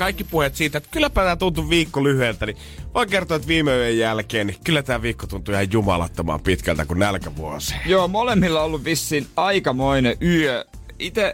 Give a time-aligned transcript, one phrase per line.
[0.00, 2.56] Kaikki puheet siitä, että kylläpä tämä tuntui viikko lyhyeltä, niin
[2.94, 6.98] voin kertoa, että viime yön jälkeen, niin kyllä tämä viikko tuntui ihan jumalattoman pitkältä kuin
[6.98, 7.74] nälkävuosi.
[7.86, 10.64] Joo, molemmilla on ollut vissiin aikamoinen yö.
[10.98, 11.32] Itse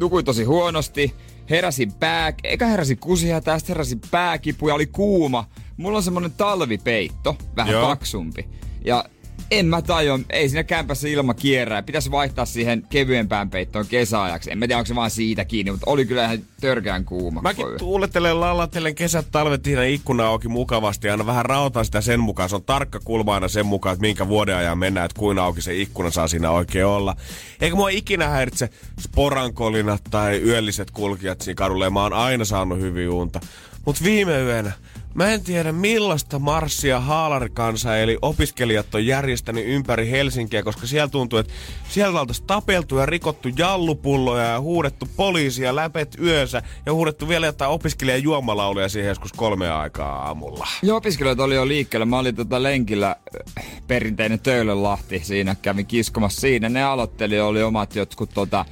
[0.00, 1.14] nukuin tosi huonosti,
[1.50, 5.44] heräsin pää, eikä heräsin kusia, tästä heräsin pääkipu ja oli kuuma.
[5.76, 7.86] Mulla on semmonen talvipeitto, vähän Joo.
[7.86, 8.48] paksumpi.
[8.84, 9.04] Ja
[9.50, 11.82] en mä tajua, ei siinä kämpässä ilma kierrää.
[11.82, 14.52] Pitäisi vaihtaa siihen kevyempään peittoon kesäajaksi.
[14.52, 17.42] En mä tiedä, onko se vaan siitä kiinni, mutta oli kyllä ihan törkeän kuuma.
[17.42, 22.20] Mäkin tuulettelen, lallattelen kesät, talvet siinä ikkuna auki mukavasti ja aina vähän rautan sitä sen
[22.20, 22.48] mukaan.
[22.48, 25.62] Se on tarkka kulma aina sen mukaan, että minkä vuoden ajan mennään, että kuinka auki
[25.62, 27.16] se ikkuna saa siinä oikein olla.
[27.60, 32.80] Eikä mua ikinä häiritse sporankolinat tai yölliset kulkijat siinä kadulla ja mä oon aina saanut
[32.80, 33.40] hyvin unta.
[33.86, 34.72] Mut viime yönä,
[35.18, 41.38] Mä en tiedä millaista marssia haalarikansa eli opiskelijat on järjestänyt ympäri Helsinkiä, koska siellä tuntuu,
[41.38, 41.52] että
[41.88, 47.70] sieltä oltaisiin tapeltu ja rikottu jallupulloja ja huudettu poliisia läpet yönsä ja huudettu vielä jotain
[47.70, 50.66] opiskelijan juomalauluja siihen joskus kolme aikaa aamulla.
[50.82, 52.06] Joo, opiskelijat oli jo liikkeellä.
[52.06, 53.16] Mä olin tota lenkillä
[53.58, 56.68] äh, perinteinen Töölönlahti siinä, kävin kiskomassa siinä.
[56.68, 58.64] Ne aloitteli oli omat jotkut tota,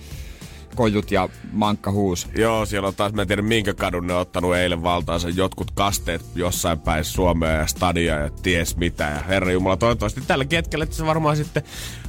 [0.77, 2.29] kojut ja mankkahuus.
[2.39, 5.71] Joo, siellä on taas, mä en tiedä minkä kadun ne on ottanut eilen valtaansa jotkut
[5.71, 9.05] kasteet jossain päin Suomea ja stadia ja ties mitä.
[9.05, 11.63] Ja herra Jumala, toivottavasti tällä hetkellä, että se varmaan sitten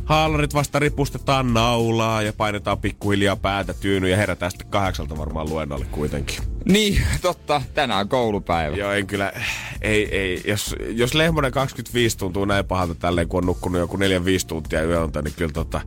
[0.06, 5.86] haalarit vasta ripustetaan naulaa ja painetaan pikkuhiljaa päätä tyyny ja herätään sitten kahdeksalta varmaan luennolle
[5.86, 6.57] kuitenkin.
[6.68, 7.62] Niin, totta.
[7.74, 8.76] Tänään on koulupäivä.
[8.76, 9.34] Joo, en kyllä,
[9.82, 10.42] ei, ei.
[10.46, 14.00] Jos, jos Lehmonen 25 tuntuu näin pahalta tälleen, kun on nukkunut joku 4-5
[14.48, 15.82] tuntia yöltä, niin kyllä tota,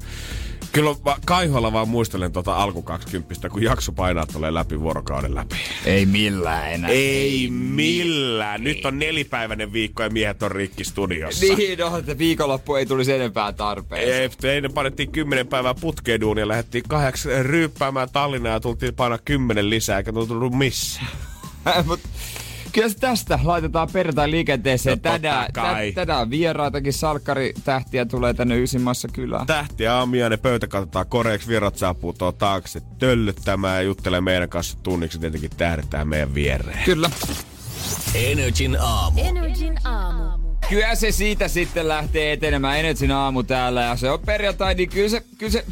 [0.72, 5.56] Kyllä va- kaiholla vaan muistelen tota alku 20, kun jakso painaa tulee läpi vuorokauden läpi.
[5.84, 6.90] Ei millään enää.
[6.90, 8.64] Ei millään.
[8.64, 11.54] Nyt on nelipäiväinen viikko ja miehet on rikki studiossa.
[11.54, 14.30] Niin, no, että viikonloppu ei tulisi enempää tarpeeseen.
[14.42, 19.70] Ei, eilen panettiin kymmenen päivää putkeen duunia, lähdettiin kahdeksi ryyppäämään Tallinnaa ja tultiin painaa kymmenen
[19.70, 21.08] lisää, eikä tullut missään.
[21.86, 22.00] Mut
[22.72, 24.98] kyllä se tästä laitetaan perjantai liikenteeseen.
[24.98, 25.62] No tänään, tä,
[25.94, 29.46] tänään vieraitakin salkkaritähtiä tulee tänne Ysimassa kylään.
[29.46, 34.78] Tähti aamia, ne pöytä katsotaan koreeksi, virrat saapuu tuo taakse töllöttämään ja juttelee meidän kanssa
[34.82, 35.18] tunniksi.
[35.18, 36.84] Tietenkin tähdetään meidän viereen.
[36.84, 37.10] Kyllä.
[38.14, 39.20] Energin aamu.
[39.20, 40.50] Energin aamu.
[40.68, 45.08] Kyllä se siitä sitten lähtee etenemään Energin aamu täällä ja se on perjantai, niin kyllä
[45.08, 45.64] se, kyllä se,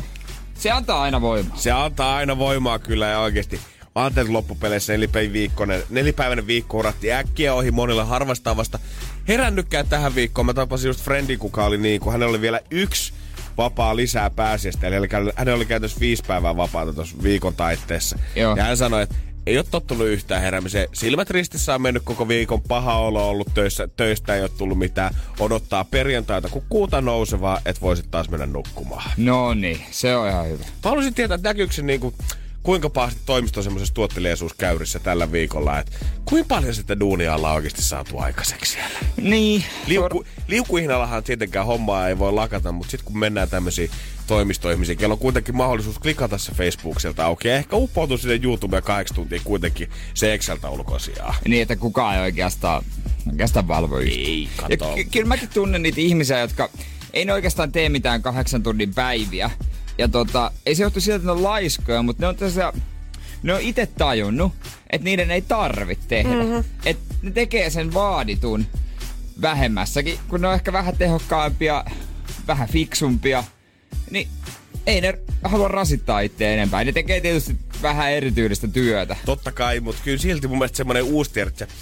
[0.54, 1.56] se antaa aina voimaa.
[1.56, 3.60] Se antaa aina voimaa kyllä ja oikeasti.
[3.98, 8.78] Ajattelin loppupeleissä nelipäiväinen viikkoinen, nelipäiväinen viikko uratti äkkiä ohi monilla harvastaa vasta
[9.28, 10.47] herännytkään tähän viikkoon.
[10.47, 13.12] Mä tapasin just Frendi, kuka oli niin, kun hänellä oli vielä yksi
[13.56, 14.86] vapaa lisää pääsiäistä.
[14.86, 18.19] Eli hänellä oli käytössä viisi päivää vapaata tuossa viikon taitteessa.
[18.36, 18.56] Joo.
[18.56, 19.14] Ja hän sanoi, että
[19.47, 20.88] ei ole tottunut yhtään heräämiseen.
[20.92, 25.15] Silmät ristissä on mennyt koko viikon paha olo ollut töissä, töistä ei ole tullut mitään.
[25.41, 29.10] Odottaa perjantaita, kun kuuta nousevaa, että voisit taas mennä nukkumaan.
[29.16, 30.65] No niin, se on ihan hyvä.
[30.65, 32.15] Mä haluaisin tietää, että näkyykö se niinku,
[32.63, 35.93] kuinka pahasti toimisto on semmoisessa tuottelijaisuuskäyrissä tällä viikolla, että
[36.25, 38.99] kuinka paljon sitä duunia ollaan oikeasti saatu aikaiseksi siellä.
[39.23, 39.65] Niin.
[39.87, 43.91] Liuku, liukuihnallahan tietenkään hommaa ei voi lakata, mutta sitten kun mennään tämmöisiin
[44.27, 48.83] toimistoihmisiin, kello on kuitenkin mahdollisuus klikata se Facebook sieltä auki ja ehkä uppoutuu sinne YouTubeen
[48.83, 51.35] kahdeksan tuntia kuitenkin se Exceltä ulkoisiaan.
[51.49, 52.85] Niin, että kukaan ei oikeastaan,
[53.31, 53.99] oikeastaan valvo.
[53.99, 54.95] Ei, Ja kato.
[54.95, 56.71] ky- kyllä mäkin tunnen niitä ihmisiä, jotka
[57.13, 59.51] ei ne oikeastaan tee mitään kahdeksan tunnin päiviä.
[59.98, 62.72] Ja tota, ei se johtu siitä, että ne on laiskoja, mutta ne on tässä,
[63.42, 64.53] ne on itse tajunnut,
[64.91, 66.34] että niiden ei tarvitse tehdä.
[66.34, 66.64] Mm-hmm.
[66.84, 68.66] Että ne tekee sen vaaditun
[69.42, 71.84] vähemmässäkin, kun ne on ehkä vähän tehokkaampia,
[72.47, 73.44] vähän fiksumpia,
[74.10, 74.28] niin
[74.86, 76.84] ei ne halua rasittaa itseä enempää.
[76.84, 79.16] Ne tekee tietysti vähän erityylistä työtä.
[79.25, 81.75] Totta kai, mutta kyllä silti mun mielestä semmoinen uusi tiedät, että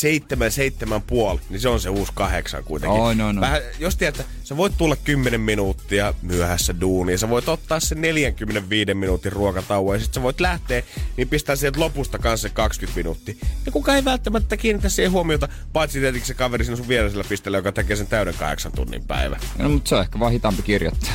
[0.00, 3.00] seitsemän, seitsemän puoli, niin se on se uusi kahdeksan kuitenkin.
[3.00, 3.40] On, on, on.
[3.40, 8.00] Vähän, jos tiedät, että sä voit tulla 10 minuuttia myöhässä duuniin, sä voit ottaa sen
[8.00, 10.82] 45 minuutin ruokatauon ja sit sä voit lähteä,
[11.16, 13.34] niin pistää sieltä lopusta kanssa se 20 minuuttia.
[13.66, 17.58] Ja kuka ei välttämättä kiinnitä siihen huomiota, paitsi tietenkin se kaveri siinä sun vierellä pisteellä,
[17.58, 19.40] joka tekee sen täyden kahdeksan tunnin päivän.
[19.58, 21.10] No, mutta se on ehkä vaan hitaampi kirjoittaa.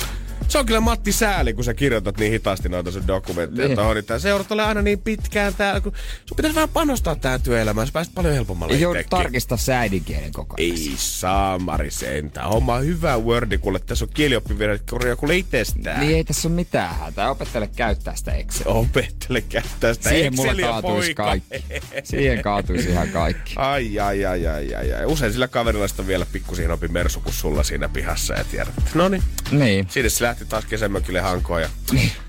[0.47, 3.77] Se on kyllä Matti Sääli, kun sä kirjoitat niin hitaasti noita sun dokumentteja Niin.
[3.94, 5.94] Niin tää seurat ole aina niin pitkään täällä, kun
[6.25, 7.88] sun pitäisi vähän panostaa tähän työelämään.
[7.88, 9.17] Sä pääset paljon helpommalle Joudut itsekin.
[9.17, 10.71] tarkistaa sä äidinkielen koko ajan.
[10.71, 12.49] Ei saamari sentään.
[12.49, 13.79] Homma on hyvä Wordi, kuule.
[13.79, 15.99] Tässä on kielioppivirhekorja kuule itsestään.
[15.99, 17.29] Niin ei tässä ole mitään hätää.
[17.31, 18.65] Opettele käyttää sitä Excel.
[18.67, 21.23] Opettele käyttää sitä Siihen mulla Exceliä, kaatuisi poika.
[21.23, 21.63] kaikki.
[22.03, 23.53] Siihen kaatuisi ihan kaikki.
[23.55, 25.05] Ai, ai, ai, ai, ai, ai.
[25.05, 28.73] Usein sillä kaverilla on vielä pikkusin opi mersu kuin sulla siinä pihassa ja tiedät.
[28.93, 29.23] No niin.
[29.51, 29.88] Niin.
[29.89, 31.69] Sinne se lähti taas kesämökille hankoon ja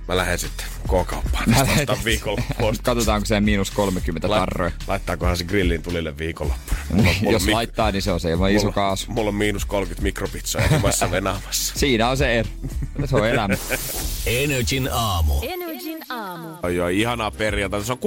[0.08, 1.44] mä lähden sitten K-kauppaan.
[1.66, 2.76] Tästä viikonloppuun.
[2.82, 4.72] Katsotaanko se miinus 30 tarroja.
[4.86, 6.78] Laittaakohan se grillin tulille viikonloppuna?
[6.92, 9.10] Mulla, mulla Jos mi- laittaa, niin se on se ilman iso mulla, kaasu.
[9.12, 11.74] mulla on miinus 30 mikropizzoja himassa venaamassa.
[11.78, 12.48] Siinä on se ero.
[13.04, 13.54] Se on elämä.
[14.26, 15.34] Energin aamu.
[15.42, 16.48] Energin aamu.
[16.62, 17.86] Oi, joo, ihanaa perjantaita.
[17.86, 17.98] Se on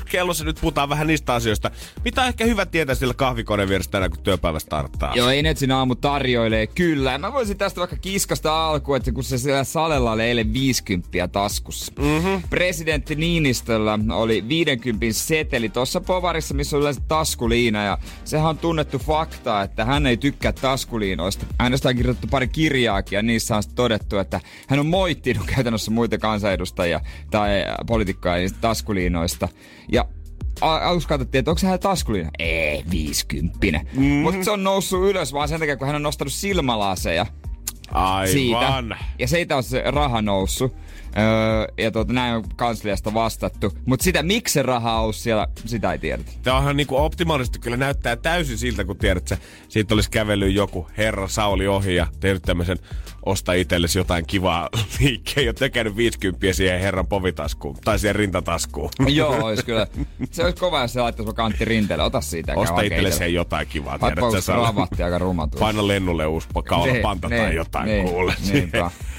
[0.00, 1.70] 6.21 kellossa, nyt puhutaan vähän niistä asioista.
[2.04, 5.12] Mitä on ehkä hyvä tietää sillä kahvikoneen vieressä tänään, kun työpäivä starttaa?
[5.16, 7.18] Joo, Enetsin aamu tarjoilee kyllä.
[7.18, 11.08] Mä voisin tästä vaikka kiskasta alkuun, että kun se siellä salella oli eilen 50
[11.50, 11.92] taskussa.
[11.98, 12.42] Mm-hmm.
[12.50, 17.84] Presidentti Niinistöllä oli 50 seteli tuossa povarissa, missä on yleensä taskuliina.
[17.84, 21.46] Ja sehän on tunnettu fakta, että hän ei tykkää taskuliinoista.
[21.58, 26.18] Hänestä on kirjoitettu pari kirjaakin ja niissä on todettu, että hän on moittinut käytännössä muita
[26.18, 27.00] kansanedustajia
[27.30, 27.50] tai
[27.86, 29.48] poliitikkoja niistä taskuliinoista.
[29.92, 30.04] Ja
[30.60, 32.30] aluksi katsottiin, että onko hän taskuliina?
[32.38, 33.58] Ei, 50.
[33.68, 34.04] Mm-hmm.
[34.06, 37.26] Mutta se on noussut ylös vaan sen takia, kun hän on nostanut silmälaseja
[38.32, 38.58] siitä.
[38.58, 38.96] Aivan.
[39.18, 40.76] Ja siitä on se raha noussut.
[41.18, 43.72] Öö, ja tuota, näin on kansliasta vastattu.
[43.86, 46.32] Mutta sitä, miksi se raha on siellä, sitä ei tiedetä.
[46.42, 50.88] Tämä onhan niinku optimaalisesti kyllä näyttää täysin siltä, kun tiedät, että siitä olisi kävellyt joku
[50.98, 52.78] herra Sauli ohi ja tehnyt tämmöisen
[53.26, 54.68] osta itsellesi jotain kivaa
[55.00, 58.90] liikkeen ja tekenyt 50 siihen herran povitaskuun tai siihen rintataskuun.
[59.08, 59.86] Joo, olisi kyllä.
[60.30, 62.04] Se olisi kova, jos se laittaisi vaikka Antti Rinteelle.
[62.04, 62.52] Ota siitä.
[62.56, 65.64] Osta itsellesi jotain kivaa, tiedät sä ravatti aika ruman tuossa.
[65.64, 68.34] Paina lennulle uusi kaula panta tai jotain niin, kuule.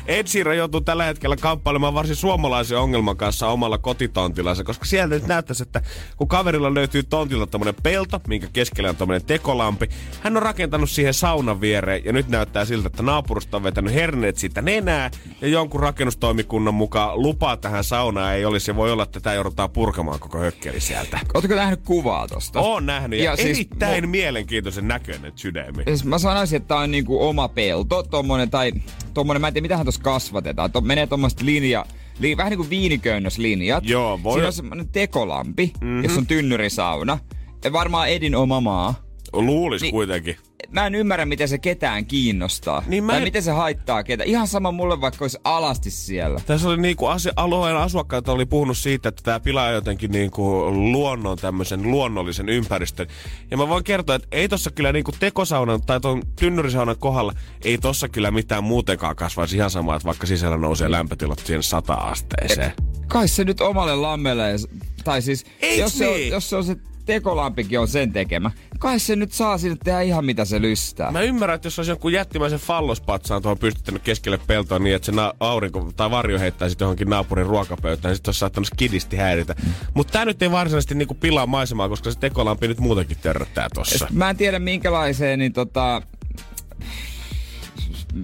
[0.05, 5.27] Ed Sheeran joutuu tällä hetkellä kamppailemaan varsin suomalaisen ongelman kanssa omalla kotitontillansa, koska sieltä nyt
[5.27, 5.81] näyttäisi, että
[6.17, 9.89] kun kaverilla löytyy tontilta tämmönen pelto, minkä keskellä on tämmönen tekolampi,
[10.21, 14.37] hän on rakentanut siihen saunan viereen ja nyt näyttää siltä, että naapurusta on vetänyt herneet
[14.37, 15.11] siitä nenää
[15.41, 19.69] ja jonkun rakennustoimikunnan mukaan lupaa tähän saunaan ei olisi ja voi olla, että tämä joudutaan
[19.69, 21.19] purkamaan koko hökkeli sieltä.
[21.33, 22.59] Ootko nähnyt kuvaa tosta?
[22.59, 25.83] Oon nähnyt ja, Ja siis erittäin mo- mielenkiintoisen näköinen sydämi.
[25.83, 28.71] Siis mä sanoisin, että tää on niinku oma pelto, tommonen, tai
[29.13, 30.71] tommonen, mä en tiedä mitähän tossa kasvatetaan.
[30.71, 31.85] To, menee tommoset linja,
[32.19, 33.83] li, vähän niinku viiniköynnöslinjat.
[33.87, 36.03] Joo, voi- Siinä on semmonen tekolampi, mm-hmm.
[36.03, 37.17] jossa on tynnyrisauna.
[37.63, 38.93] Ja varmaan Edin oma maa.
[39.33, 40.35] Luulis Niin- kuitenkin.
[40.71, 42.83] Mä en ymmärrä, miten se ketään kiinnostaa.
[42.87, 44.23] Niin mä tai en- miten se haittaa ketä.
[44.23, 46.39] Ihan sama mulle, vaikka olisi alasti siellä.
[46.45, 51.37] Tässä oli niinku asia, alueen asukkaat oli puhunut siitä, että tämä pilaa jotenkin niinku luonnon
[51.37, 53.07] tämmöisen luonnollisen ympäristön.
[53.51, 57.33] Ja mä voin kertoa, että ei tossa kyllä niinku tekosaunan tai ton tynnyrisaunan kohdalla,
[57.63, 61.93] ei tossa kyllä mitään muutenkaan kasvaisi ihan sama, että vaikka sisällä nousee lämpötilat siihen sata
[61.93, 62.71] asteeseen.
[63.07, 64.55] Kai se nyt omalle lammelle,
[65.03, 66.29] tai siis Eiks jos se, on, niin?
[66.31, 66.75] jos se on se
[67.05, 71.11] tekolampikin on sen tekemä, kai se nyt saa sinne tehdä ihan mitä se lystää.
[71.11, 75.11] Mä ymmärrän, että jos olisi jonkun jättimäisen fallospatsaan tuohon pystyttänyt keskelle peltoa niin, että se
[75.11, 79.55] na- aurinko tai varjo heittäisi johonkin naapurin ruokapöytään, niin sit olisi saattanut skidisti häiritä.
[79.93, 84.07] Mutta tää nyt ei varsinaisesti niinku pilaa maisemaa, koska se tekolampi nyt muutenkin törröttää tossa.
[84.11, 86.01] Mä en tiedä minkälaiseen, niin tota...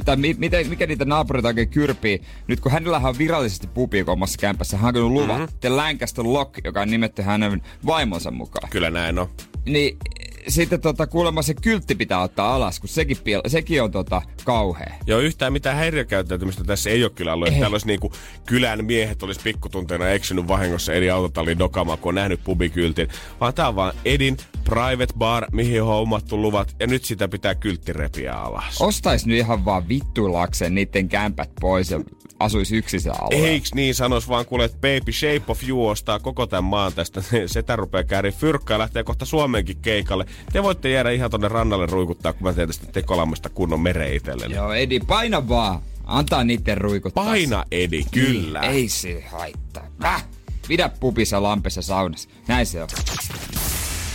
[0.06, 2.22] Tai mi- miten, mikä niitä naapureita oikein kyrpii.
[2.48, 5.42] Nyt kun hänellä on virallisesti pubi omassa kämpässä, hän on luvan.
[5.42, 5.58] Mm-hmm.
[5.60, 8.70] The Lancaster Lock, joka on nimetty hänen vaimonsa mukaan.
[8.70, 9.30] Kyllä näin on.
[9.66, 9.98] Niin
[10.48, 14.94] sitten tota, kuulemma se kyltti pitää ottaa alas, kun sekin, pil- sekin on tota, kauhea.
[15.08, 17.48] Joo, yhtään mitään häiriökäyttäytymistä tässä ei ole kyllä ollut.
[17.48, 17.60] Ei.
[17.60, 18.12] Täällä olisi niinku
[18.46, 23.08] kylän miehet olisi pikkutunteina eksynyt vahingossa eri autotalliin dokamaan, kun on nähnyt pubikyltin.
[23.40, 27.56] Vaan tää on vaan Edin private bar, mihin on hommattu luvat, ja nyt sitä pitää
[27.56, 28.82] kyltti repiä alas.
[28.82, 32.00] Ostais nyt ihan vaan vittuilakseen niiden kämpät pois ja
[32.40, 33.48] asuisi yksin siellä alueella.
[33.48, 37.22] Eiks niin sanois vaan kuule, että Baby Shape of You ostaa koko tämän maan tästä.
[37.46, 40.26] Setä rupeaa käärin fyrkkaa lähtee kohta Suomeenkin keikalle.
[40.54, 44.56] Te voitte jäädä ihan tonne rannalle ruikuttaa, kun mä teen tästä tekolammesta kunnon mereen itselleni.
[44.56, 45.82] Joo, Edi, paina vaan.
[46.06, 47.24] Antaa niitten ruikuttaa.
[47.26, 48.62] Paina Edi, kyllä.
[48.62, 49.88] Niin, ei se haittaa.
[50.02, 50.26] Väh!
[50.68, 52.30] Pidä pupissa lampessa saunassa.
[52.48, 52.90] Näin se on.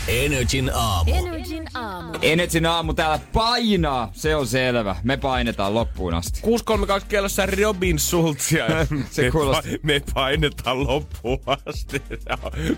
[0.09, 1.15] Energin aamu.
[1.15, 2.19] Energin aamu.
[2.23, 4.97] Enetsin aamu täällä painaa, se on selvä.
[5.03, 6.41] Me painetaan loppuun asti.
[6.43, 8.67] 632 kellossa Robin Schulzia.
[9.11, 12.03] Se me, kuulosti- pa- me painetaan loppuun asti.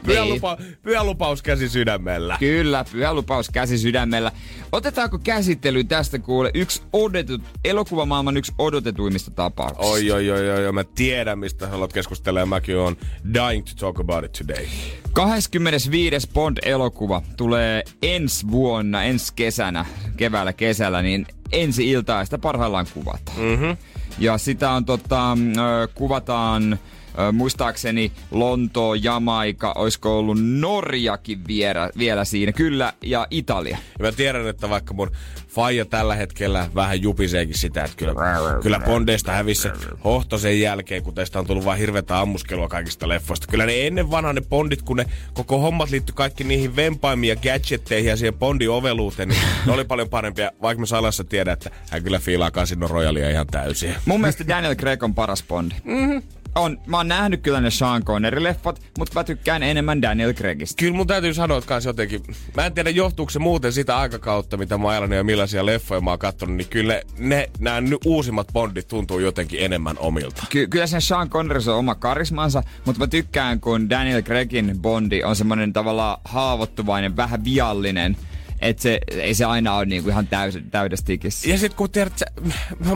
[0.07, 0.35] Pyhä, Niin.
[0.35, 2.37] lupa, pyhä lupaus käsi sydämellä.
[2.39, 4.33] Kyllä, pyhä lupaus käsi sydämellä.
[4.73, 9.87] Otetaanko käsittely tästä kuule yksi odotut, elokuvamaailman yksi odotetuimmista tapauksista?
[9.87, 12.97] Oi, oi, oi, oi, oi, mä tiedän, mistä haluat keskustella ja mäkin on
[13.35, 14.67] dying to talk about it today.
[15.15, 16.29] 25.
[16.35, 19.85] Bond-elokuva tulee ensi vuonna, ensi kesänä,
[20.17, 23.39] keväällä kesällä, niin ensi iltaa sitä parhaillaan kuvataan.
[23.39, 23.77] Mm-hmm.
[24.19, 26.79] Ja sitä on tota, ö, kuvataan
[27.19, 33.79] ö, muistaakseni Lonto, Jamaika, olisiko ollut Norjakin vielä, vielä siinä, kyllä, ja Italia.
[33.99, 35.11] Ja mä tiedän, että vaikka mun
[35.49, 38.15] faija tällä hetkellä vähän jupiseekin sitä, että kyllä,
[38.63, 39.69] kyllä Bondeista hävisi
[40.05, 43.47] hohto sen jälkeen, kun tästä on tullut vaan hirveätä ammuskelua kaikista leffoista.
[43.51, 47.37] Kyllä ne ennen vanha ne Bondit, kun ne koko hommat liittyi kaikki niihin vempaimiin ja
[47.37, 51.71] gadgetteihin ja siihen Bondin oveluuteen, niin ne oli paljon parempia, vaikka mä salassa tiedän, että
[51.91, 53.95] hän kyllä fiilaa Casino Royalia ihan täysin.
[54.07, 55.75] Mun mielestä Daniel Craig on paras Bondi.
[55.85, 56.23] Mm-hmm.
[56.55, 60.81] On, mä oon nähnyt kyllä ne Sean Connery-leffat, mutta mä tykkään enemmän Daniel Craigista.
[60.81, 62.23] Kyllä mun täytyy sanoa, että kans jotenkin,
[62.57, 66.11] mä en tiedä johtuuko se muuten sitä aikakautta, mitä mä oon ja millaisia leffoja mä
[66.11, 70.47] oon kattonut, niin kyllä ne, nämä uusimmat Bondit tuntuu jotenkin enemmän omilta.
[70.51, 75.23] Ky- kyllä sen Sean Connery on oma karismansa, mutta mä tykkään, kun Daniel Craigin Bondi
[75.23, 78.17] on semmonen tavallaan haavoittuvainen, vähän viallinen.
[78.65, 81.49] Että se, ei se aina ole niinku ihan täys, täydessä tikissä.
[81.49, 82.27] Ja sit kun tiedät, sä,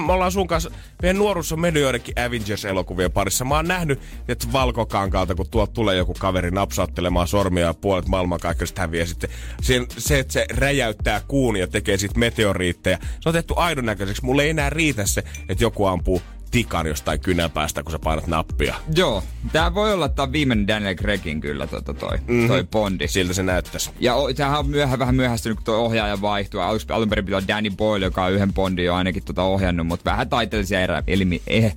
[0.06, 0.70] me ollaan sun kanssa,
[1.02, 3.44] meidän nuoruus on mennyt joidenkin Avengers-elokuvien parissa.
[3.44, 8.80] Mä oon nähnyt, että valkokankaalta, kun tuolta tulee joku kaveri napsauttelemaan sormia ja puolet maailmankaikkeudesta
[8.80, 9.06] häviää.
[9.06, 9.30] Sitten
[9.62, 12.98] se, se, että se räjäyttää kuun ja tekee sit meteoriitteja.
[13.20, 14.24] Se on tehty aidon näköiseksi.
[14.24, 18.74] Mulle ei enää riitä se, että joku ampuu tikan jostain kynäpäästä, kun sä painat nappia.
[18.96, 22.48] Joo, tää voi olla tää viimeinen Daniel Craigin kyllä tota toi, mm-hmm.
[22.48, 23.08] toi Bondi.
[23.08, 23.90] Siltä se näyttäisi.
[24.00, 26.60] Ja o, tämähän on myöhä, vähän myöhästynyt, kun tuo ohjaaja vaihtuu.
[26.60, 29.86] Aluksi alun perin pitää olla Danny Boyle, joka on yhden Bondin jo ainakin tota ohjannut,
[29.86, 31.76] mutta vähän taiteellisia erä, elimi, eh,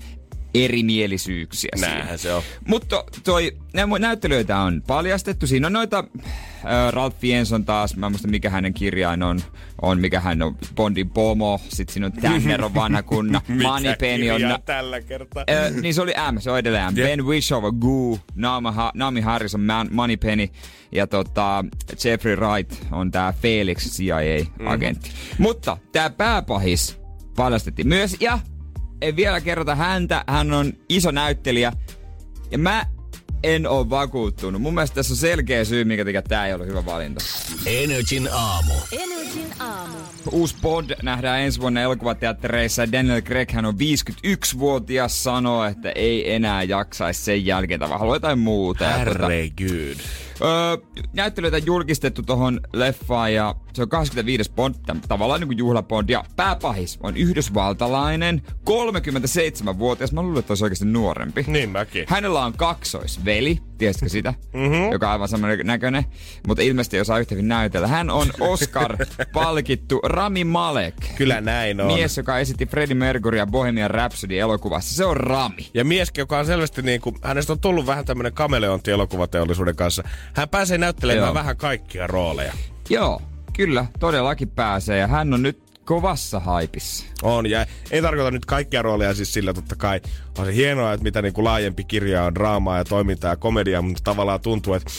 [0.54, 1.72] erimielisyyksiä.
[1.82, 2.44] Näinhän se on.
[2.68, 5.48] Mutta toi, nä- näyttelyitä on paljastettu.
[5.48, 6.04] Siinä on noita,
[6.66, 9.40] äh, Ralph Fiennes taas, mä en muista mikä hänen kirjain on,
[9.82, 14.38] on mikä hän on, Bondin pomo, sit siinä on Tanner on vanha kunna, Moneypenny on...
[14.38, 15.44] kirja tällä kertaa?
[15.50, 16.98] Äh, niin se oli M, se on edelleen M.
[16.98, 17.08] Jep.
[17.08, 17.22] Ben
[17.56, 20.48] on Goo, Naomi, ha- Naomi Harris on Man- Moneypenny
[20.92, 21.66] ja tota,
[22.04, 25.10] Jeffrey Wright on tää Felix CIA-agentti.
[25.10, 25.42] Mhm.
[25.44, 27.00] Mutta tää pääpahis
[27.36, 28.40] paljastettiin myös ja
[29.02, 31.72] ei vielä kerrota häntä, hän on iso näyttelijä
[32.52, 32.86] ja mä
[33.44, 34.62] en oo vakuuttunut.
[34.62, 37.26] Mun mielestä tässä on selkeä syy, minkä takia tää ei ollut hyvä valinta.
[37.66, 38.74] Energin aamu.
[39.32, 39.98] Energin aamu.
[40.32, 42.92] Uusi Bond nähdään ensi vuonna elokuvateattereissa.
[42.92, 48.16] Daniel Craig hän on 51-vuotias, sanoo, että ei enää jaksaisi sen jälkeen, tai vaan haluaa
[48.16, 48.90] jotain muuta.
[48.90, 50.00] Herregud.
[50.42, 50.78] Öö,
[51.14, 54.52] näyttelyitä julkistettu tohon leffaan ja se on 25.
[54.52, 54.76] Bond,
[55.08, 56.10] tavallaan niin kuin juhlabond.
[56.10, 60.12] Ja pääpahis on yhdysvaltalainen, 37-vuotias.
[60.12, 61.46] Mä luulen, että olisi oikeasti nuorempi.
[61.48, 62.06] Niin mäkin.
[62.08, 64.34] Hänellä on kaksoisveli, tiesitkö sitä?
[64.54, 64.92] Mm-hmm.
[64.92, 66.06] Joka on aivan saman näköinen,
[66.48, 67.88] mutta ilmeisesti ei osaa yhtä hyvin näytellä.
[67.88, 68.28] Hän on
[69.22, 70.96] Oscar-palkittu Rami Malek.
[71.16, 71.88] Kyllä näin on.
[71.88, 74.96] Mies, joka esitti Freddie Mercurya Bohemian Rhapsody elokuvassa.
[74.96, 75.70] Se on Rami.
[75.74, 80.04] Ja mies, joka on selvästi niin kuin, hänestä on tullut vähän tämmönen kameleontti elokuvateollisuuden kanssa.
[80.34, 81.34] Hän pääsee näyttelemään Joo.
[81.34, 82.54] vähän kaikkia rooleja.
[82.90, 83.22] Joo,
[83.54, 84.98] kyllä, todellakin pääsee.
[84.98, 87.06] Ja hän on nyt kovassa haipissa.
[87.24, 90.02] On, ja ei tarkoita nyt kaikkia rooleja siis sillä totta kai.
[90.38, 93.82] On se hienoa, että mitä niin kuin laajempi kirja on draamaa ja toimintaa ja komediaa,
[93.82, 94.92] mutta tavallaan tuntuu, että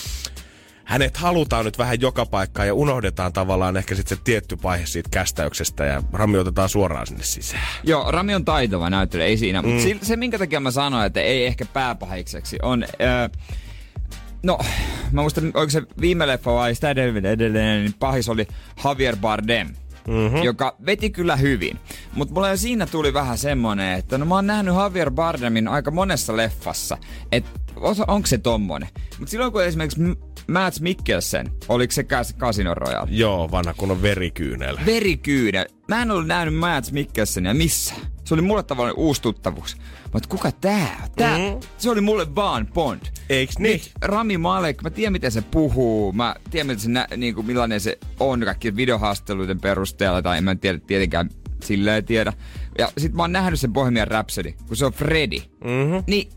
[0.92, 5.08] hänet halutaan nyt vähän joka paikkaan ja unohdetaan tavallaan ehkä sitten se tietty vaihe siitä
[5.12, 7.62] kästäyksestä ja Rami otetaan suoraan sinne sisään.
[7.84, 9.62] Joo, Rami on taitava näyttelijä, ei siinä.
[9.62, 9.68] Mm.
[9.68, 12.84] Mutta se, minkä takia mä sanoin, että ei ehkä pääpahikseksi, on...
[13.00, 13.28] Öö,
[14.42, 14.58] no,
[15.12, 18.48] mä muistan, oliko se viime leffa vai sitä edelleen, edelleen niin pahis oli
[18.84, 19.68] Javier Bardem.
[20.08, 20.42] Mm-hmm.
[20.42, 21.78] joka veti kyllä hyvin.
[22.14, 26.36] Mutta mulle siinä tuli vähän semmonen, että no mä oon nähnyt Javier Bardemin aika monessa
[26.36, 26.98] leffassa,
[27.32, 27.50] että
[27.82, 28.88] onko se tommonen.
[29.18, 30.00] Mutta silloin kun esimerkiksi
[30.48, 33.08] Mads Mikkelsen, oliko se Cas- Casino Royale?
[33.10, 34.78] Joo, vanha kun on verikyynel.
[34.86, 35.66] verikyynel.
[35.88, 38.00] Mä en ollut nähnyt Mads Mikkelsenia missään.
[38.24, 39.76] Se oli mulle tavallaan uusi tuttavuus.
[40.12, 41.08] Mutta kuka tää?
[41.16, 41.60] Tää, mm.
[41.78, 43.00] Se oli mulle vaan Bond.
[43.28, 43.72] Eiks niin?
[43.72, 47.80] Nyt Rami Malek, mä tiedän miten se puhuu, mä tiedän miten se nä, niinku, millainen
[47.80, 51.30] se on kaikkien videohaasteluiden perusteella, tai en mä tiedä, tietenkään
[51.64, 52.32] silleen tiedä.
[52.78, 55.38] Ja sit mä oon nähnyt sen Bohemian Rhapsody, kun se on Freddy.
[55.64, 56.04] Mm-hmm.
[56.06, 56.28] Niin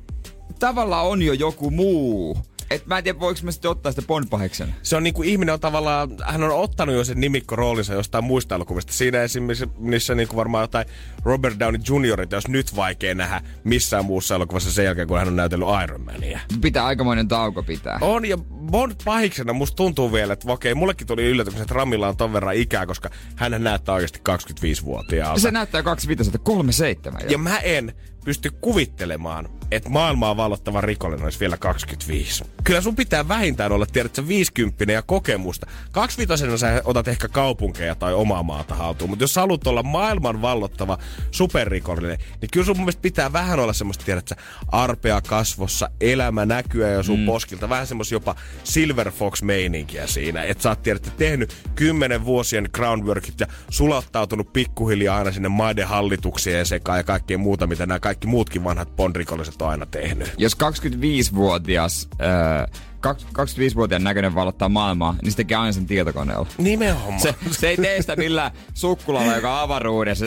[0.59, 2.37] tavallaan on jo joku muu.
[2.71, 4.73] Et mä en tiedä, voiko mä sitten ottaa sitä Bond-paheksena.
[4.81, 8.93] se on niinku ihminen on tavallaan, hän on ottanut jo sen nimikkoroolinsa jostain muista elokuvista.
[8.93, 10.85] Siinä esimerkiksi niissä niinku varmaan jotain
[11.23, 15.35] Robert Downey Jr., jos nyt vaikea nähdä missään muussa elokuvassa sen jälkeen, kun hän on
[15.35, 16.39] näytellyt Iron Mania.
[16.61, 17.97] Pitää aikamoinen tauko pitää.
[18.01, 18.37] On, ja
[18.71, 22.55] Bond pahiksena musta tuntuu vielä, että okei, mullekin tuli yllätyksen, että Ramilla on ton verran
[22.55, 25.41] ikää, koska hän näyttää oikeasti 25-vuotiaalta.
[25.41, 27.29] Se näyttää 25, 37 jo.
[27.29, 27.93] Ja mä en
[28.25, 32.43] pysty kuvittelemaan, että maailmaa vallottava rikollinen olisi vielä 25.
[32.63, 35.67] Kyllä sun pitää vähintään olla, tiedätkö, 50 ja kokemusta.
[35.91, 40.41] 25 sä otat ehkä kaupunkeja tai omaa maata haltuun, mutta jos sä haluat olla maailman
[40.41, 40.97] vallottava
[41.31, 44.35] superrikollinen, niin kyllä sun mun mielestä pitää vähän olla semmoista, tiedätkö,
[44.67, 47.25] arpea kasvossa, elämä näkyä jo sun mm.
[47.25, 47.69] poskilta.
[47.69, 50.43] Vähän semmoista jopa Silver Fox-meininkiä siinä.
[50.43, 56.65] Että sä oot tiedätte, tehnyt kymmenen vuosien groundworkit ja sulattautunut pikkuhiljaa aina sinne maiden hallituksien
[56.65, 60.33] sekaan ja kaikkea muuta, mitä nämä kaikki muutkin vanhat Bond-rikolliset on aina tehnyt.
[60.37, 66.47] Jos 25-vuotias, äh, 25-vuotiaan näköinen valottaa maailmaa, niin se tekee aina sen tietokoneella.
[66.57, 67.19] Nimenomaan.
[67.19, 70.25] Se, se ei tee sitä millään sukkulalla, joka on avaruudessa,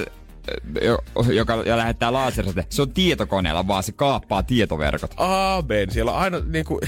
[1.32, 2.64] joka ja lähettää laserista.
[2.70, 5.14] Se on tietokoneella, vaan se kaappaa tietoverkot.
[5.16, 5.90] Aamen.
[5.90, 6.80] Siellä on aina, niinku,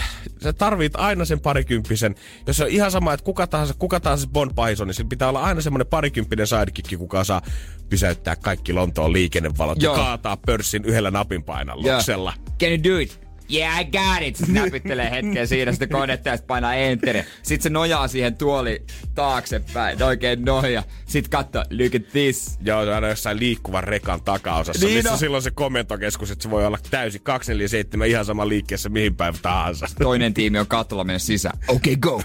[0.43, 2.14] sä tarvit aina sen parikymppisen.
[2.47, 5.09] Jos se on ihan sama, että kuka tahansa, kuka tahansa Bond pahis on, niin sillä
[5.09, 7.43] pitää olla aina semmoinen parikymppinen sidekick, kuka saa
[7.88, 9.97] pysäyttää kaikki Lontoon liikennevalot Joo.
[9.97, 12.33] ja kaataa pörssin yhdellä napin painalluksella.
[12.61, 13.29] Can you do it?
[13.52, 14.37] Yeah, I got it!
[14.37, 17.16] Sitten näpyttelee hetken siinä, sitten konetta ja sitten painaa enter.
[17.42, 22.59] Sitten se nojaa siihen tuoli taaksepäin, oikein noin ja sitten katsoo, look at this.
[22.64, 25.19] Joo, se on jossain liikkuvan rekan takaosassa, Niin missä on.
[25.19, 29.87] silloin se komentokeskus, että se voi olla täysi 247 ihan sama liikkeessä mihin päivä tahansa.
[30.02, 31.59] Toinen tiimi on kattolla mennä sisään.
[31.69, 32.23] Okei, okay, go!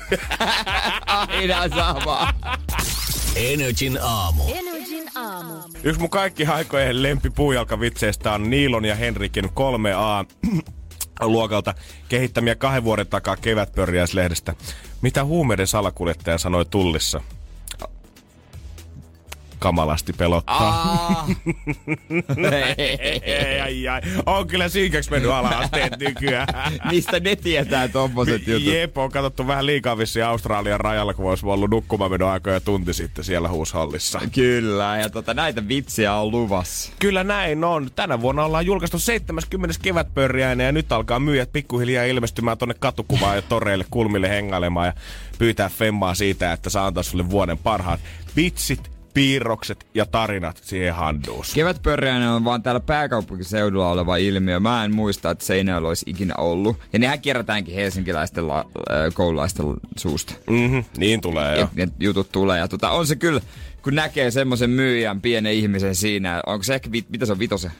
[1.08, 2.34] Aina sama.
[3.36, 4.44] Energin aamu.
[4.56, 5.54] Energin aamu.
[5.84, 10.26] Yksi mun kaikki aikojen lempipuujalkavitseistä on Niilon ja Henrikin 3A
[11.22, 11.74] luokalta
[12.10, 14.54] kehittämiä kahden vuoden takaa kevätpörjäislehdestä.
[15.02, 17.22] Mitä huumeiden salakuljettaja sanoi tullissa?
[19.60, 21.28] Kamalasti pelottaa.
[22.78, 24.02] Ei, ai, ai.
[24.26, 26.48] On kyllä synkäksi mennyt ala-asteet nykyään.
[26.92, 28.64] Mistä ne tietää tommoset jutut?
[28.68, 33.24] Jep, on katsottu vähän liikaa vissiin Australian rajalla, kun olisi ollut nukkumamenon aikoja tunti sitten
[33.26, 34.22] siellä huushallissa.
[34.32, 36.92] Kyllä, ja tota, näitä vitsiä on luvassa.
[37.00, 37.90] Kyllä näin on.
[37.96, 39.76] Tänä vuonna ollaan julkaistu 70.
[39.82, 44.94] kevätpörjäinen ja nyt alkaa myyjät pikkuhiljaa ilmestymään tonne katukuvaan ja toreille kulmille hengailemaan ja
[45.38, 48.00] pyytää femmaa siitä, että saa antaa sulle vuoden parhaat
[48.36, 51.54] vitsit, piirrokset ja tarinat siihen handuus.
[51.54, 54.60] Kevätpörjäinen on vaan täällä pääkaupunkiseudulla oleva ilmiö.
[54.60, 56.78] Mä en muista, että Seinäjoella olisi ikinä ollut.
[56.94, 58.60] Ja nehän kerätäänkin helsinkiläisten la-
[58.92, 59.66] äh, koululaisten
[59.98, 60.34] suusta.
[60.50, 61.60] Mhm, niin tulee jo.
[61.60, 62.60] Ja, ja jutut tulee.
[62.60, 63.42] Ja tota, on se kyllä,
[63.82, 66.42] kun näkee semmoisen myyjän, pienen ihmisen siinä.
[66.46, 67.72] Onko se ehkä, mitä se on, vitosen?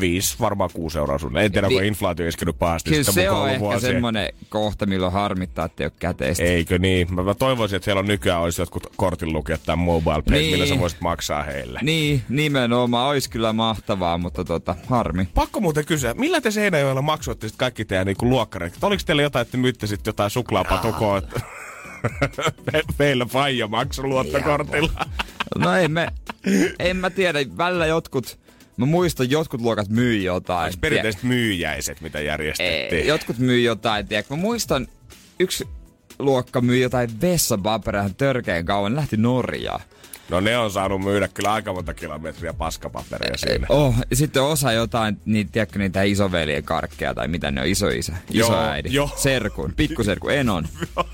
[0.00, 1.36] Viisi, varmaan kuusi euroa sun.
[1.38, 2.90] En tiedä, Vi- onko inflaatio iskenyt pahasti.
[2.90, 3.92] Kyllä sitten se on ehkä kouluvuosien.
[3.92, 6.44] semmoinen kohta, milloin harmittaa, että ei ole käteistä.
[6.44, 7.14] Eikö niin?
[7.14, 10.50] Mä, mä toivoisin, että siellä on nykyään olisi jotkut kortinlukijat tai mobile pay, Niin.
[10.52, 11.78] millä sä voisit maksaa heille.
[11.82, 13.08] Niin, nimenomaan.
[13.08, 15.28] Olisi kyllä mahtavaa, mutta tota, harmi.
[15.34, 18.74] Pakko muuten kysyä, millä te Seinäjoella maksoitte sit kaikki teidän niinku luokkareet?
[18.82, 21.22] Oliko teillä jotain, että myytte sit jotain suklaapatukoa?
[22.98, 25.06] Meillä faija maksoi luottokortilla.
[25.58, 26.08] No ei me,
[26.78, 28.38] en mä tiedä, välillä jotkut,
[28.80, 30.64] mä muistan jotkut luokat myy jotain.
[30.64, 33.00] Oliko perinteiset myyjäiset, mitä järjestettiin?
[33.02, 34.34] Ei, jotkut myy jotain, tiedätkö?
[34.36, 34.86] Mä muistan,
[35.40, 35.68] yksi
[36.18, 39.80] luokka myi jotain vessapaperia ihan törkeän kauan, lähti Norjaan.
[40.28, 43.66] No ne on saanut myydä kyllä aika monta kilometriä paskapaperia siinä.
[43.68, 48.12] Oh, ja sitten osa jotain, niin tiedätkö niitä isoveljen karkkeja tai mitä ne on, isoisä,
[48.30, 49.10] Joo, isoäidi, joo.
[49.16, 50.68] serkun, pikkuserku, enon.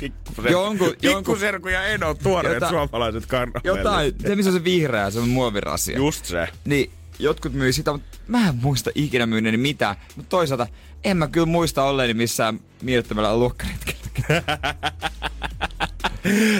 [0.00, 3.64] Pikkuserku, Jonkun- Pikkuserku ja Eno, tuoreet Jota- suomalaiset karnavellit.
[3.64, 5.96] Jotain, se missä on se vihreä, se on muovirasia.
[5.96, 6.48] Just se.
[6.64, 6.90] Niin
[7.22, 9.96] jotkut myy sitä, mutta mä en muista ikinä myyneeni mitään.
[10.16, 10.66] Mutta toisaalta
[11.04, 14.02] en mä kyllä muista olleeni missään mielettömällä luokkaretkellä.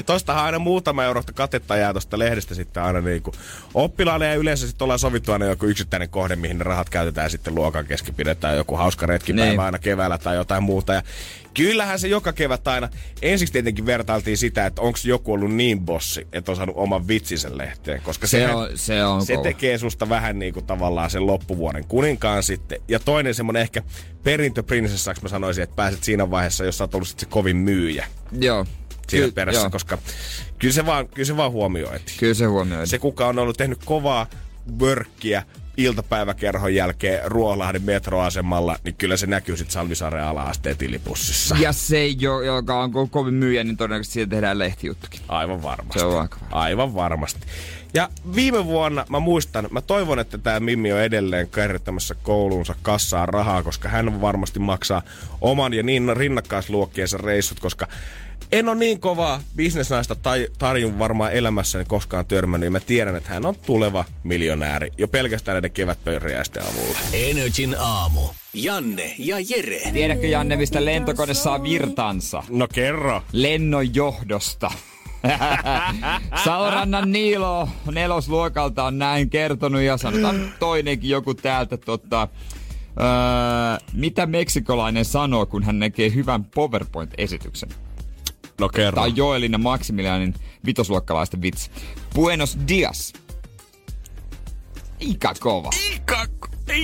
[0.07, 3.33] Tostahan aina muutama euro katetta jää tosta lehdestä sitten aina niinku
[3.75, 7.55] oppilaalle ja yleensä sitten ollaan sovittu aina joku yksittäinen kohde, mihin ne rahat käytetään sitten
[7.55, 9.61] luokan kesken pidetään joku hauska retkipäivä Niin.
[9.61, 10.92] aina keväällä tai jotain muuta.
[10.92, 11.03] Ja
[11.54, 12.88] kyllähän se joka kevät aina,
[13.22, 17.58] ensiksi tietenkin vertailtiin sitä, että onko joku ollut niin bossi, että on saanut oman vitsinsä
[17.58, 19.42] lehteen, koska Se sehän- on, se on se kova.
[19.42, 22.80] tekee susta vähän niinku tavallaan sen loppuvuoden kuninkaan sitten.
[22.88, 23.82] Ja toinen semmonen ehkä
[24.22, 28.06] perintöprinsessaksi mä sanoisin, että pääset siinä vaiheessa, jos sä oot ollut sit se kovin myyjä
[28.40, 28.66] Joo.
[29.08, 29.70] siinä Ky- perässä, joo.
[29.70, 29.98] koska
[30.58, 32.18] kyllä se vaan, kyllä se vaan huomioitiin.
[32.18, 32.86] Kyllä se huomioidaan.
[32.86, 34.26] Se, kuka on ollut tehnyt kovaa
[34.80, 35.42] vörkkiä
[35.76, 41.56] iltapäiväkerhon jälkeen Ruoholahden metroasemalla, niin kyllä se näkyy sitten Salmisaaren ala-asteen tilipussissa.
[41.61, 45.20] Ja se, jo, joka on ko- kovin myyjä, niin todennäköisesti siitä tehdään lehtijuttukin.
[45.28, 45.98] Aivan varmasti.
[45.98, 46.56] Se on aika varma.
[46.56, 47.40] Aivan varmasti.
[47.94, 53.28] Ja viime vuonna mä muistan, mä toivon, että tämä Mimmi on edelleen kerryttämässä kouluunsa kassaan
[53.28, 55.02] rahaa, koska hän varmasti maksaa
[55.40, 57.88] oman ja niin rinnakkaisluokkiensa reissut, koska
[58.52, 62.66] en ole niin kovaa bisnesnaista tai tarjun varmaan elämässäni koskaan törmännyt.
[62.66, 66.98] Ja mä tiedän, että hän on tuleva miljonääri jo pelkästään näiden kevätpörjäisten avulla.
[67.12, 68.20] Energin aamu.
[68.55, 69.90] Janne ja Jere.
[69.92, 72.42] Tiedätkö Janne, mistä lentokone saa virtansa?
[72.50, 73.22] No kerro.
[73.33, 74.70] Lennon johdosta.
[76.44, 82.28] Saurannan Niilo nelosluokalta on näin kertonut ja sanotaan toinenkin joku täältä tota,
[83.00, 87.68] öö, mitä meksikolainen sanoo, kun hän näkee hyvän PowerPoint-esityksen.
[88.60, 88.94] No kerro.
[88.94, 90.34] Tämä on Joelin ja Maximilianin
[90.66, 91.70] vitosluokkalaisten vitsi.
[92.14, 93.12] Buenos dias.
[95.00, 95.70] Ika kova.
[95.94, 96.26] Ika,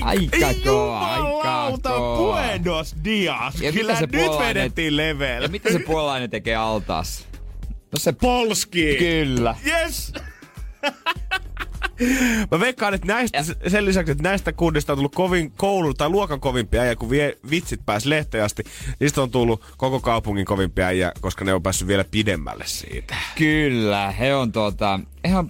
[0.03, 2.17] Aika kova, aika kova.
[2.17, 3.61] Buenos dias.
[3.61, 5.43] Ja Kyllä se nyt vedettiin level.
[5.43, 7.25] Ja mitä se puolalainen tekee altaassa?
[7.93, 8.13] No se...
[8.13, 8.97] Polski.
[8.99, 9.57] Kyllä.
[9.67, 10.13] Yes!
[12.51, 16.41] Mä veikkaan, että näistä, sen lisäksi, että näistä kunnista on tullut kovin koulun tai luokan
[16.41, 18.63] kovimpia äijä, kun vie, vitsit pääs lehteen asti,
[19.01, 23.15] niistä on tullut koko kaupungin kovimpia äijä, koska ne on päässyt vielä pidemmälle siitä.
[23.35, 25.01] Kyllä, he on tuota...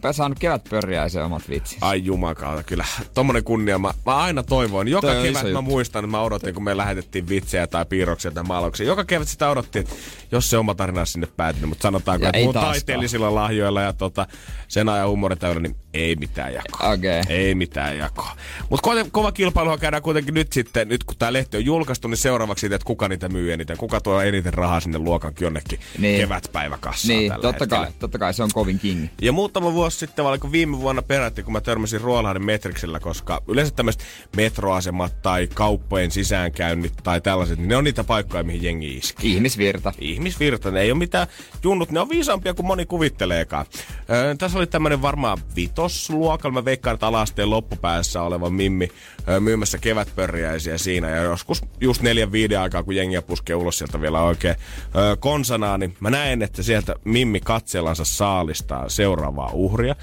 [0.04, 1.78] On saanut kevätpörjäisen omat vitsit.
[1.80, 2.84] Ai jumakauta, kyllä.
[3.14, 3.78] Tommonen kunnia.
[3.78, 4.88] Mä, mä aina toivoin.
[4.88, 5.62] Joka Toi kevät mä juttu.
[5.62, 8.86] muistan, että mä odotin, kun me lähetettiin vitsejä tai piirroksia tai maalauksia.
[8.86, 9.94] Joka kevät sitä odottiin, että
[10.32, 11.68] jos se oma tarina olisi sinne päätynyt.
[11.68, 12.72] Mutta sanotaanko, Ja että mun taaskaan.
[12.74, 14.26] taiteellisilla lahjoilla ja tota,
[14.68, 16.88] sen ajan huumoritäydellä, niin ei mitään jakoa.
[16.92, 17.22] Okei.
[17.28, 18.30] Ei mitään jakoa.
[18.70, 22.16] Mutta ko- kova kilpailua käydään kuitenkin nyt sitten, nyt kun tämä lehti on julkaistu, niin
[22.18, 23.76] seuraavaksi siitä, että kuka niitä myy eniten.
[23.76, 26.20] Kuka tuo eniten rahaa sinne luokankin jonnekin Niin.
[26.20, 27.68] kevätpäiväkassaan Niin, totta hetkellä.
[27.84, 29.10] kai, totta kai se on kovin kingi.
[29.22, 33.42] Ja muutama vuosi sitten, vai oliko viime vuonna peräti, kun mä törmäsin Ruolahden Metriksellä, koska
[33.48, 34.02] yleensä tämmöiset
[34.36, 39.30] metroasemat tai kauppojen sisäänkäynnit tai tällaiset, niin ne on niitä paikkoja, mihin jengi iskee.
[39.30, 39.92] Ihmisvirta.
[39.98, 41.26] Ihmisvirta, ne ei ole mitään
[41.62, 43.66] junnut, ne on viisaampia kuin moni kuvitteleekaan.
[44.10, 48.88] Öö, tässä oli tämmönen varmaan vitosluokalla, mä veikkaan, että alasteen loppupäässä oleva Mimmi
[49.28, 51.10] öö, myymässä kevätpörjäisiä siinä.
[51.10, 54.56] Ja joskus just neljän viiden aikaa, kun jengiä puskee ulos sieltä vielä oikein
[54.96, 59.96] öö, konsanaa, niin mä näen, että sieltä Mimmi katsellansa saalistaa seuraavaa uhria.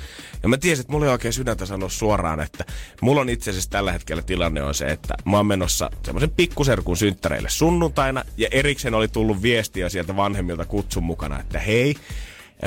[0.43, 2.65] Ja mä tiesin, että mulla ei oikein sydäntä sanoa suoraan, että
[3.01, 6.97] mulla on itse asiassa tällä hetkellä tilanne on se, että mä oon menossa semmoisen pikkuserkun
[6.97, 11.95] synttäreille sunnuntaina ja erikseen oli tullut viestiä sieltä vanhemmilta kutsun mukana, että hei,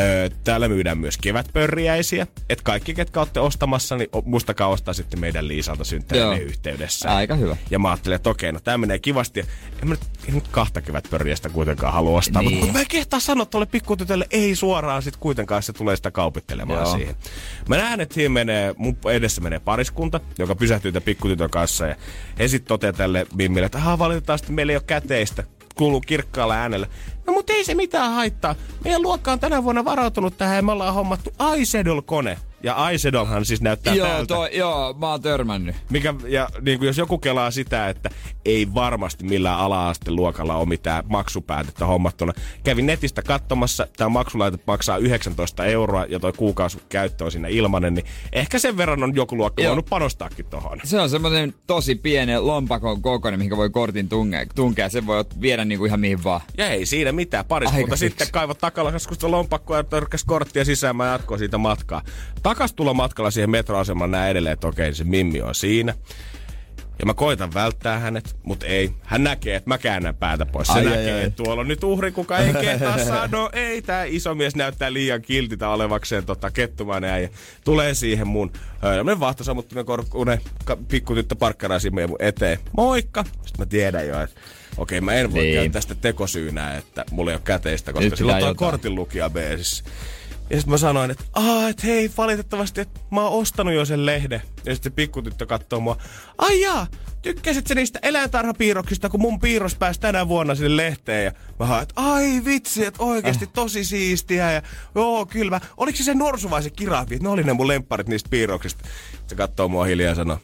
[0.01, 2.27] Öö, täällä myydään myös kevätpörriäisiä.
[2.49, 5.85] Että kaikki, ketkä olette ostamassa, niin muistakaa ostaa sitten meidän Liisalta Joo.
[5.85, 7.17] synttäreiden yhteydessä.
[7.17, 7.57] Aika hyvä.
[7.71, 9.41] Ja mä ajattelin, että okei, no tää menee kivasti.
[9.41, 12.43] En mä nyt, en nyt kahta kevätpörriästä kuitenkaan halua ostaa.
[12.43, 12.59] Niin.
[12.59, 16.83] Mutta mä en kehtaa sanoa tuolle pikkutytölle ei suoraan sit kuitenkaan, se tulee sitä kaupittelemaan
[16.83, 16.97] Joo.
[16.97, 17.15] siihen.
[17.69, 21.87] Mä näen, että siinä menee, mun edessä menee pariskunta, joka pysähtyy tämän pikkutytön kanssa.
[21.87, 21.97] Ja
[22.39, 25.45] he sitten toteaa tälle Mimmille, että "Ahaa, valitettavasti meillä ei ole käteistä.
[25.79, 26.87] Kuuluu kirkkaalla äänellä.
[27.27, 28.55] No mutta ei se mitään haittaa.
[28.85, 32.39] Meidän luokka on tänä vuonna varautunut tähän ja me ollaan hommattu iSedol-kone.
[32.63, 34.27] Ja iSedolhan siis näyttää Joo, tältä.
[34.27, 35.77] toi, joo, mä oon törmännyt.
[35.91, 38.11] Mikä, ja niin kuin jos joku kelaa sitä, että
[38.45, 42.33] ei varmasti millään ala-asteen luokalla ole mitään maksupäätettä hommattuna.
[42.65, 47.95] Kävin netistä katsomassa, tämä maksulaite maksaa 19 euroa ja toi kuukausi käyttö on siinä ilmanen,
[47.95, 49.69] niin ehkä sen verran on joku luokka Joo.
[49.71, 50.81] voinut panostaakin tohon.
[50.85, 54.47] Se on semmoinen tosi pienen lompakon kokoinen, mihinkä voi kortin tunkea.
[54.55, 54.89] tunkea.
[54.89, 56.41] Sen voi viedä niinku ihan mihin vaan.
[56.59, 57.45] Ja ei siinä mitään.
[57.45, 58.33] Pariskunta sitten fiks.
[58.33, 60.97] kaivat takalaskusta lompakkoa ja törkkäs korttia sisään.
[60.97, 62.03] Mä jatkoin siitä matkaa.
[62.49, 65.95] Takas tulla matkalla siihen metroasemaan näin edelleen, että okei, se Mimmi on siinä.
[66.99, 68.91] Ja mä koitan välttää hänet, mutta ei.
[69.03, 70.69] Hän näkee, että mä käännän päätä pois.
[70.69, 71.25] Se Ai, ai, näkee, ai.
[71.25, 73.51] että tuolla on nyt uhri, kuka ei kehtaa sanoa.
[73.53, 77.29] Ei, tää iso mies näyttää liian kiltitä olevakseen tota, kettumainen äijä.
[77.65, 78.53] Tulee siihen mun
[78.85, 82.59] öö, vahtosammuttunen korkkuinen ka- pikkutyttö parkkaraa siinä mun eteen.
[82.77, 83.25] Moikka!
[83.25, 84.41] Sitten mä tiedän jo, että
[84.77, 85.55] okei, mä en voi Niin.
[85.55, 89.85] käyttää sitä tekosyynää, että mulla ei ole käteistä, koska Nyt pitää on kortinlukija beesissä.
[90.51, 91.25] Ja sitten mä sanoin, että
[91.71, 94.43] et hei, valitettavasti, että mä oon ostanut jo sen lehden.
[94.65, 95.97] Ja sitten se pikkutyttö katsoo mua,
[96.39, 96.87] ai jaa,
[97.23, 101.25] tykkäsit sä niistä eläintarhapiirroksista, kun mun piirros pääsi tänä vuonna sinne lehteen.
[101.25, 104.53] Ja mä hain, että ai vitsi, että oikeasti tosi siistiä.
[104.53, 104.63] Ja
[104.95, 105.51] joo, kyllä.
[105.51, 106.69] Mä, oliko se se norsu vai se?
[106.69, 106.85] Että
[107.21, 108.85] ne oli ne mun lempparit niistä piirroksista.
[109.27, 110.39] Se katsoo mua hiljaa ja sanoo,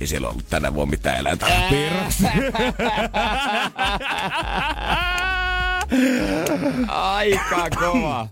[0.00, 2.30] ei siellä ollut tänä vuonna mitään eläintarhapiirroksia.
[6.88, 8.28] Aika kova.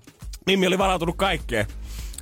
[0.47, 1.67] Mimmi oli varautunut kaikkeen.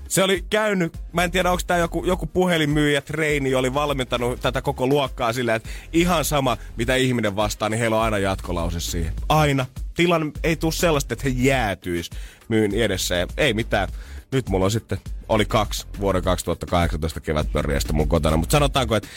[0.09, 4.63] Se oli käynyt, mä en tiedä onko tämä joku, joku puhelinmyyjä, treini, oli valmentanut tätä
[4.63, 9.13] koko luokkaa sillä, että ihan sama mitä ihminen vastaa, niin heillä on aina jatkolause siihen.
[9.29, 9.67] Aina.
[9.95, 12.11] Tilanne ei tule sellaista, että he jäätyis
[12.49, 13.89] myyn edessä ja ei mitään.
[14.33, 19.09] Nyt mulla on sitten, oli kaksi vuoden 2018 kevätpörriästä mun kotona, mutta sanotaanko, että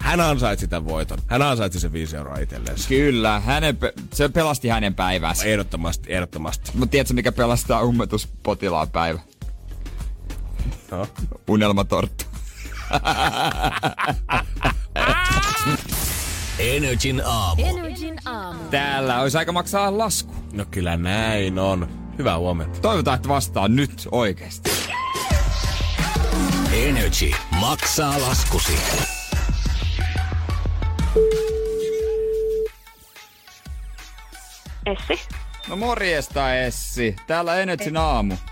[0.00, 1.18] hän ansaitsi tämän voiton.
[1.26, 2.76] Hän ansaitsi sen 5 euroa itselleen.
[2.88, 5.44] Kyllä, hänen, pe- se pelasti hänen päivänsä.
[5.44, 6.70] Ehdottomasti, ehdottomasti.
[6.74, 9.20] Mutta tiedätkö, mikä pelastaa ummetuspotilaan päivä?
[10.90, 11.06] No.
[11.48, 12.24] Unelmatorttu.
[16.58, 17.62] Energin aamu.
[17.66, 18.58] Energin aamu.
[18.70, 20.34] Täällä olisi aika maksaa lasku.
[20.52, 21.88] no kyllä näin on.
[22.18, 22.80] Hyvää huomenta.
[22.80, 24.70] Toivotaan, että vastaa nyt oikeesti.
[26.72, 27.30] Energy
[27.60, 28.72] maksaa laskusi.
[34.86, 35.20] Essi.
[35.68, 37.16] No morjesta Essi.
[37.26, 38.34] Täällä Energin aamu.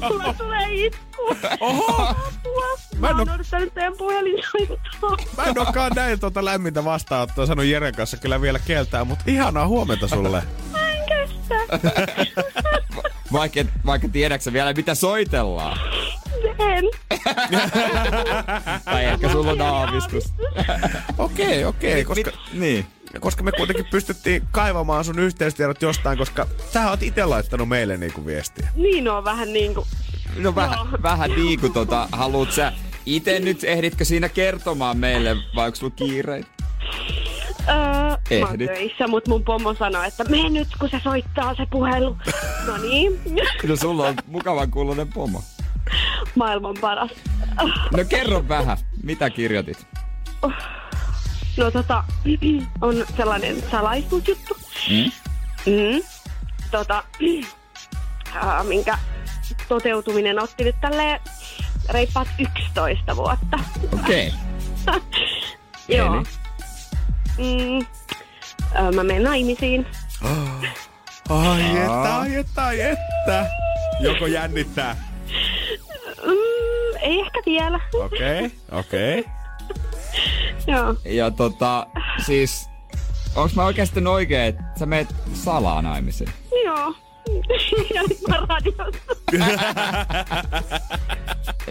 [0.00, 1.36] Mulla tulee itku.
[1.60, 2.02] Oho!
[2.02, 2.66] Apua.
[2.98, 5.16] Mä Mä en oo- odottanut teidän puhelinsoittoa.
[5.36, 9.66] Mä en olekaan näin tuota lämmintä vastaanottoa sanonut Jeren kanssa kyllä vielä kieltää, mutta ihanaa
[9.66, 10.42] huomenta sulle.
[10.72, 11.54] Mä en kestä.
[13.32, 15.78] Vaikka, vaikka tiedäksä vielä, mitä soitellaan.
[16.58, 16.84] En.
[18.84, 20.32] Tai ehkä sulla on aavistus.
[21.18, 22.86] Okei, okei, koska, Niin.
[23.20, 28.26] koska me kuitenkin pystyttiin kaivamaan sun yhteystiedot jostain, koska sä oot itse laittanut meille niinku
[28.26, 28.68] viestiä.
[28.76, 29.86] Niin on vähän niinku...
[30.36, 31.02] No vähän, Joo.
[31.02, 32.72] vähän niin kuin tota, haluut sä
[33.06, 36.48] itse nyt ehditkö siinä kertomaan meille, vai onko sulla kiireitä?
[37.68, 38.66] Öö, mä oon Ehdit.
[38.74, 42.16] töissä, mut mun pomo sanoi, että mene nyt, kun se soittaa se puhelu.
[42.66, 43.20] No niin,
[43.68, 45.42] No sulla on mukavan kuulonen pomo.
[46.34, 47.10] Maailman paras.
[47.96, 49.86] No kerro vähän, mitä kirjoitit?
[51.56, 52.04] No tota,
[52.80, 54.56] on sellainen salaisuusjuttu.
[54.90, 55.10] Mm?
[55.66, 56.02] Mm.
[56.70, 57.04] Tota,
[58.36, 58.98] äh, minkä
[59.68, 61.20] toteutuminen otti nyt tälleen
[61.90, 63.58] reippaat 11 vuotta.
[63.92, 64.32] Okei.
[64.86, 65.00] Okay.
[65.96, 66.24] Joo.
[67.38, 67.86] Mm,
[68.78, 69.86] ö, mä menen naimisiin.
[71.28, 73.46] Ai että, ai että, ai että.
[74.00, 75.07] Joko jännittää?
[77.00, 77.80] Ei ehkä vielä.
[77.94, 79.20] Okei, okay, okei.
[79.20, 79.32] Okay.
[80.74, 80.94] Joo.
[81.04, 81.86] Ja tota,
[82.26, 82.70] siis,
[83.36, 86.30] onks mä oikeasti oikein, että sä meet salaa naimisiin?
[86.64, 86.94] Joo.
[87.94, 89.14] ja nyt mä radiossa.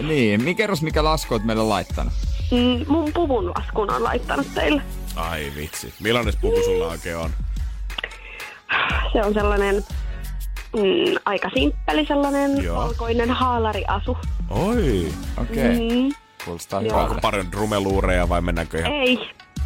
[0.02, 2.12] Niin, mikä kerros mikä lasku oot meille laittanut?
[2.50, 4.82] Mm, mun puvun laskun on laittanut teille.
[5.16, 5.94] Ai vitsi.
[6.00, 7.30] Millainen puku sulla oikein on?
[9.12, 9.84] Se on sellainen
[10.76, 12.76] mm, aika simppeli sellainen Joo.
[12.76, 14.18] valkoinen haalariasu.
[14.50, 15.12] Oi.
[15.36, 16.02] Okei, okay.
[16.02, 17.00] Mm, kuulostaa Joo.
[17.00, 19.18] Onko paljon drumeluureja vai mennäänkö ihan, ei,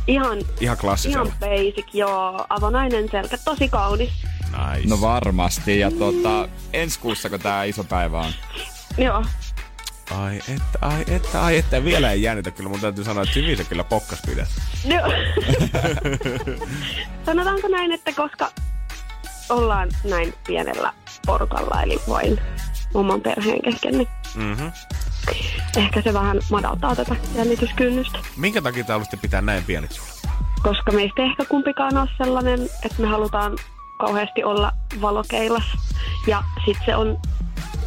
[0.07, 1.27] ihan, ihan klassisella?
[1.27, 2.47] ihan basic, joo.
[2.49, 4.11] Avonainen selkä, tosi kaunis.
[4.43, 4.89] Nice.
[4.89, 8.33] No varmasti, ja tota, ensi kuussa kun tää iso päivä on.
[8.99, 9.25] Joo.
[10.11, 11.85] Ai että, ai että, ai että.
[11.85, 12.71] Vielä ei jännitä kyllä.
[12.71, 14.49] Mun täytyy sanoa, että hyvin se kyllä pokkas pidät.
[14.85, 15.13] Joo.
[17.27, 18.51] Sanotaanko näin, että koska
[19.53, 20.93] ollaan näin pienellä
[21.27, 22.41] porukalla, eli vain
[22.95, 24.73] oman perheen kesken, niin Mm-hmm.
[25.77, 28.19] ehkä se vähän madaltaa tätä jännityskynnystä.
[28.37, 30.37] Minkä takia tää haluaisitte pitää näin pienet juhlat?
[30.63, 33.59] Koska meistä ei ehkä kumpikaan ole sellainen, että me halutaan
[33.99, 35.63] kauheasti olla valokeilas.
[36.27, 37.19] Ja sitten se on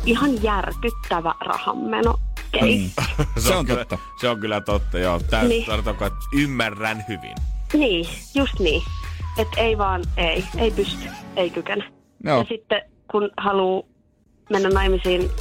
[0.06, 2.20] ihan järkyttävä rahanmeno
[2.54, 3.04] case.
[3.48, 4.06] Se on kyllä, totta.
[4.22, 5.20] Se on kyllä totta, joo.
[5.20, 5.50] Tää niin.
[5.50, 5.66] Niin.
[5.66, 7.36] tarkoittaa, että ymmärrän hyvin.
[7.74, 8.84] Niin, just niin.
[9.38, 11.84] Että ei vaan, ei, ei pysty, ei kykene.
[12.24, 12.38] Joo.
[12.38, 13.84] Ja sitten kun haluaa
[14.50, 15.32] mennä naimisiin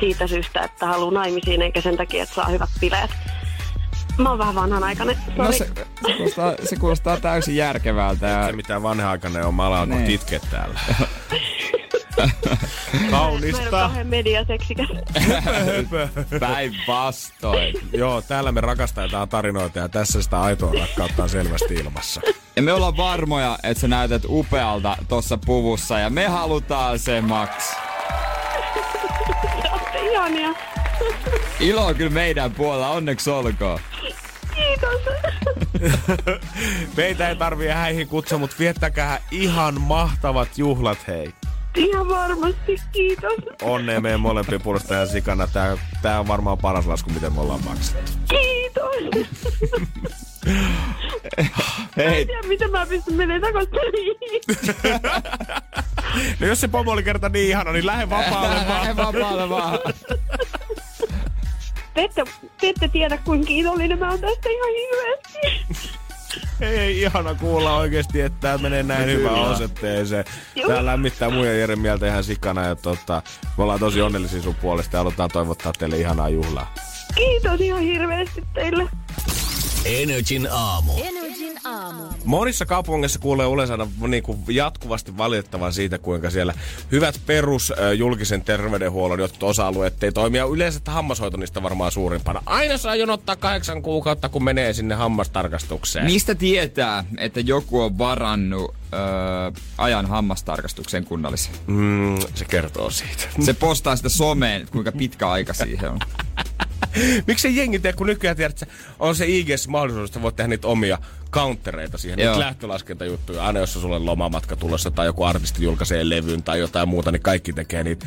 [0.00, 3.10] siitä syystä, että haluaa naimisiin eikä sen takia, että saa hyvät bileet.
[4.18, 5.58] Mä oon vähän vanhanaikainen, No sori.
[5.58, 5.66] se,
[6.06, 8.26] se, kuulostaa, se kuulostaa täysin järkevältä.
[8.26, 8.46] Ja...
[8.46, 9.98] Se mitä vanha-aikainen on, mä alan Niin.
[10.04, 10.14] niin.
[10.14, 10.40] itkeä
[12.16, 12.32] täällä.
[12.92, 13.90] Mä en Kaunista.
[14.04, 14.88] mediaseksikäs.
[16.40, 17.74] päinvastoin.
[17.92, 22.20] Joo, täällä me rakastetaan tarinoita ja tässä sitä aitoa rakkautta on selvästi ilmassa.
[22.56, 27.50] Ja me ollaan varmoja, että sä näytät upealta tossa puvussa ja me halutaan se, Max.
[30.12, 30.54] Ihania.
[31.60, 33.80] Ilo on kyllä meidän puolella, onneksi olkoon.
[34.54, 35.00] Kiitos.
[36.96, 41.32] Meitä ei tarvii häihin kutsua, mutta viettäkää ihan mahtavat juhlat, hei.
[41.76, 43.32] Ihan varmasti, kiitos.
[43.62, 45.46] Onnea meidän molempien puolesta ja sikana.
[45.46, 48.12] Tää, tää on varmaan paras lasku, miten me ollaan maksettu.
[48.28, 49.30] Kiitos.
[51.96, 53.70] Hei, En tiedä, miten mä pystyn menemään takaisin.
[56.40, 59.14] No jos se pomo oli kerta niin ihana, niin lähde vapaalle lähde vaan.
[59.14, 59.78] vapaalle vaan.
[61.94, 62.24] Te ette,
[62.60, 65.99] te ette tiedä, kuinka kiitollinen mä oon tästä ihan hirveästi.
[66.60, 69.48] Ei ihana kuulla oikeesti, että tää menee näin No hyvään kyllä.
[69.48, 70.24] osoitteeseen.
[70.54, 70.68] Joo.
[70.68, 72.64] Tää lämmittää mun ja Jeren mieltä ihan sikana.
[72.64, 73.22] Ja tota,
[73.58, 76.74] me ollaan tosi onnellisia sun puolesta ja halutaan toivottaa teille ihanaa juhlaa.
[77.14, 78.88] Kiitos ihan hirveästi teille.
[79.84, 80.92] Energin aamu.
[81.04, 82.02] Energin aamu.
[82.24, 86.54] Monissa kaupungeissa kuulee yleensä niin kuin jatkuvasti valitettavan siitä, kuinka siellä
[86.92, 90.44] hyvät perus julkisen terveydenhuollon jotkut osa-alueet ei toimia.
[90.44, 92.42] Yleensä että hammashoito niistä varmaan suurimpana.
[92.46, 96.04] Aina saa jonottaa kahdeksan kuukautta, kun menee sinne hammastarkastukseen.
[96.04, 99.00] Mistä tietää, että joku on varannut öö,
[99.78, 101.54] ajan hammastarkastuksen kunnallisen?
[101.66, 103.22] Mm, se kertoo siitä.
[103.40, 105.98] Se postaa sitä someen, kuinka pitkä aika siihen on.
[107.26, 110.68] Miksi se jengi tee, kun nykyään tiedät, on se IGS mahdollisuus, että voit tehdä niitä
[110.68, 110.98] omia
[111.30, 112.32] countereita siihen, Joo.
[112.32, 113.46] niitä lähtölaskentajuttuja.
[113.46, 117.22] Aina jos on sulle lomamatka tulossa tai joku artisti julkaisee levyn tai jotain muuta, niin
[117.22, 118.06] kaikki tekee niitä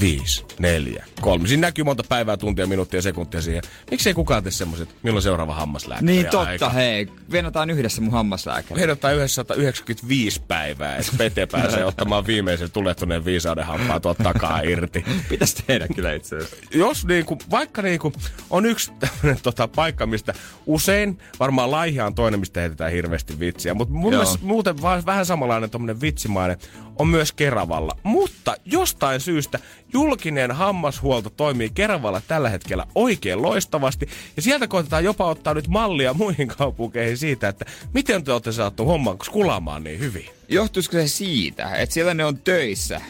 [0.00, 1.48] viisi, neljä, kolme.
[1.48, 3.62] Siinä näkyy monta päivää, tuntia, minuuttia, sekuntia siihen.
[3.90, 6.68] Miksi ei kukaan tee semmoiset, milloin seuraava hammaslääkäri Niin totta, aika?
[6.70, 7.08] hei.
[7.32, 8.80] Venataan yhdessä mun hammaslääkäri.
[8.80, 15.04] Heidottaa yhdessä 195 päivää, että Pete pääsee ottamaan viimeisen tulettuneen viisauden hampaa tuolta takaa irti.
[15.28, 16.56] Pitäisi tehdä kyllä itse asiassa.
[16.74, 18.12] jos niinku, vaikka niinku
[18.50, 20.34] on yksi tämmönen tota, paikka, mistä
[20.66, 25.26] usein, varmaan Laihia on toinen, mistä heitetään hirveästi vitsiä, mutta mun mielestä muuten vaan vähän
[25.26, 26.58] samanlainen tommonen vitsimainen
[26.98, 27.96] on myös Keravalla.
[28.02, 29.58] Mutta jostain syystä
[29.92, 34.08] julkinen hammashuolto toimii Keravalla tällä hetkellä oikein loistavasti.
[34.36, 38.84] Ja sieltä koitetaan jopa ottaa nyt mallia muihin kaupunkeihin siitä, että miten te olette saatu
[38.84, 40.26] homman skulaamaan niin hyvin.
[40.48, 43.00] Johtuisiko se siitä, että siellä ne on töissä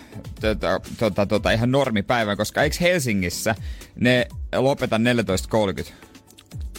[0.41, 3.55] tota, tota, tota, ihan normipäivän, koska eikö Helsingissä
[3.97, 5.01] ne lopeta
[5.79, 6.04] 14.30?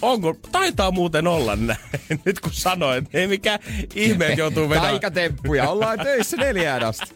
[0.01, 0.37] Onko?
[0.51, 1.79] Taitaa muuten olla näin.
[2.25, 3.59] Nyt kun sanoin, ei mikään
[3.95, 4.91] ihme, että joutuu vetämään.
[4.91, 7.15] Taikatemppuja, ollaan töissä neljään asti.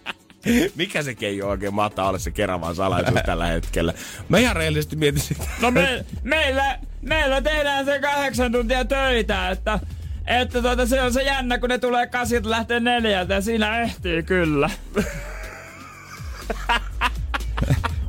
[0.76, 3.94] Mikä se keijo oikein mahtaa olla se Keravan salaisuus tällä hetkellä?
[4.30, 5.44] Mä ihan reellisesti mietin sitä.
[5.62, 9.80] No me, meillä, meillä tehdään se kahdeksan tuntia töitä, että,
[10.28, 14.24] että tuota, se on se jännä, kun ne tulee kasilta lähtee neljältä ja siinä ehtii
[14.24, 14.70] kyllä.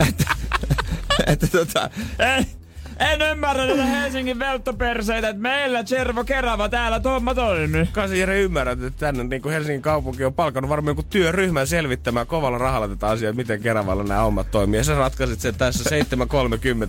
[0.08, 0.24] että,
[1.26, 2.46] että tota, en,
[3.00, 7.86] en ymmärrä näitä Helsingin velttoperseitä, että meillä Cervo Kerava täällä homma toimii.
[7.92, 12.26] Kasi Jere ymmärrät, että tänne niin kuin Helsingin kaupunki on palkannut varmaan joku työryhmän selvittämään
[12.26, 14.80] kovalla rahalla tätä asiaa, miten Keravalla nämä hommat toimii.
[14.80, 15.90] Ja sä ratkaisit sen tässä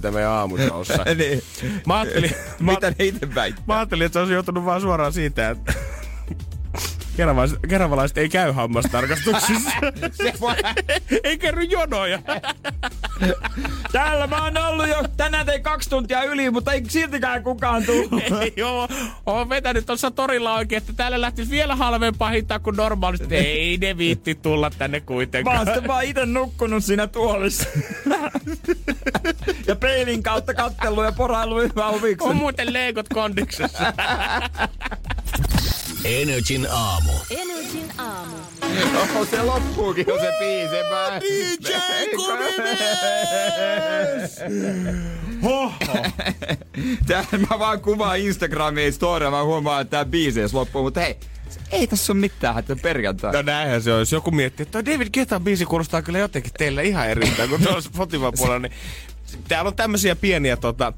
[0.08, 1.04] 7.30 meidän aamushowssa.
[1.18, 1.44] niin.
[1.86, 3.64] Mä ajattelin, mä, Mitä ne itse väittää?
[3.68, 5.74] mä ajattelin, että se olisi joutunut vaan suoraan siitä, että
[7.22, 9.72] Keravalaiset, keravalaiset ei käy hammastarkastuksissa.
[10.24, 10.56] Se voi-
[11.24, 12.20] ei kerry jonoja.
[13.92, 18.10] Täällä mä oon ollut jo, tänään tein kaksi tuntia yli, mutta ei siltikään kukaan tuu.
[18.42, 18.88] ei oo.
[19.26, 23.36] Oon vetänyt tuossa torilla oikein, että täällä lähtisi vielä halvempaa hintaa kuin normaalisti.
[23.36, 25.58] Ei ne viitti tulla tänne Mä kuitenkaan.
[25.58, 27.66] oon sitten vaan ite nukkunut siinä tuolissa.
[29.68, 33.94] ja peilin kautta kattellut ja poraillut hyvää On muuten leikot kondiksessa.
[36.06, 37.12] Energin aamu.
[37.30, 38.36] Energin aamu.
[39.16, 40.76] Oh, se loppuukin jo se biisi.
[40.90, 41.20] Mä...
[41.20, 41.74] DJ
[45.44, 45.74] Hoho.
[47.08, 51.18] Tää, mä vaan kuvaan Instagramiin storia, mä huomaan, että tää biisi loppuu, mutta hei,
[51.72, 53.34] ei tässä ole mitään, että perjantai.
[53.34, 54.16] No näinhän se olisi.
[54.16, 58.24] Joku miettii, että David Getan biisi kuulostaa kyllä jotenkin teille ihan erittäin kuin tuolla Spotify
[58.38, 58.60] puolella.
[58.60, 58.74] Niin
[59.48, 60.94] täällä on tämmöisiä pieniä tota,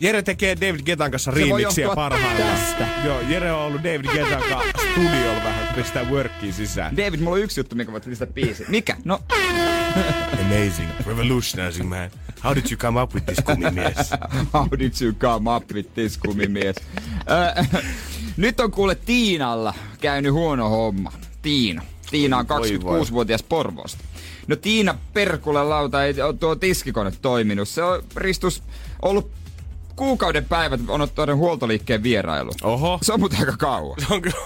[0.00, 2.36] Jere tekee David Getan kanssa johtua parhaillaan.
[2.36, 2.88] tästä.
[3.04, 6.96] Joo, Jere on ollut David Getan kanssa studiolla vähän, pistää workia sisään.
[6.96, 8.64] David, mulla on yksi juttu, minkä voit pistää biisi.
[8.68, 8.96] Mikä?
[9.04, 9.20] No,
[10.40, 12.10] Amazing, revolutionizing man.
[12.44, 14.10] How did you come up with this kumimies?
[14.54, 16.76] how did you come up with this, kumimies?
[18.36, 21.12] Nyt on kuule Tiinalla käynyt huono homma.
[21.42, 21.82] Tiina.
[22.10, 24.04] Tiina on Voi 26-vuotias Porvoosta.
[24.46, 27.68] No Tiina Perkulen lauta ei ole tuo tiskikone toiminut.
[27.68, 28.62] Se on Ristus
[29.02, 29.30] ollut
[29.96, 32.50] kuukauden päivät on ottanut huoltoliikkeen vierailu.
[32.62, 32.98] Oho.
[33.02, 34.00] Se on muuten aika kauan.
[34.00, 34.36] Se on kyllä,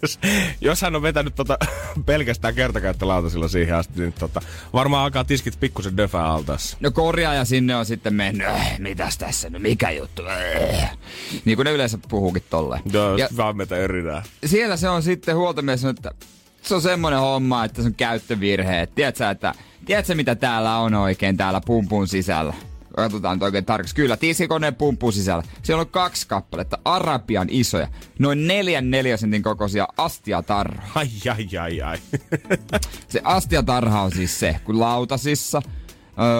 [0.60, 1.58] jos hän on vetänyt tota
[2.06, 4.40] pelkästään kertakäyttölautasilla siihen asti, niin tota,
[4.72, 6.76] varmaan alkaa tiskit pikkusen döfää altaassa.
[6.80, 10.90] No korjaaja sinne on sitten mennyt, äh, mitäs tässä, no mikä juttu, äh.
[11.44, 12.82] Niin kuin ne yleensä puhuukin tolleen.
[12.92, 14.22] Joo, Ja vaan meitä yrinää.
[14.46, 16.10] siellä se on sitten huoltomies että
[16.62, 18.88] se on semmoinen homma, että se on käyttövirhe.
[18.94, 19.54] Tiedätkö, että,
[19.86, 22.54] tiedätkö mitä täällä on oikein täällä pumpun sisällä?
[22.96, 23.96] Katsotaan nyt oikein tarkasti.
[23.96, 25.42] Kyllä, tiskikoneen pumpun sisällä.
[25.62, 30.90] Siellä on kaksi kappaletta, arabian isoja, noin neljän neljäsentin kokoisia astiatarhoja.
[30.94, 31.98] Ai, ai, ai, ai.
[33.08, 35.62] Se astiatarha on siis se, kun lautasissa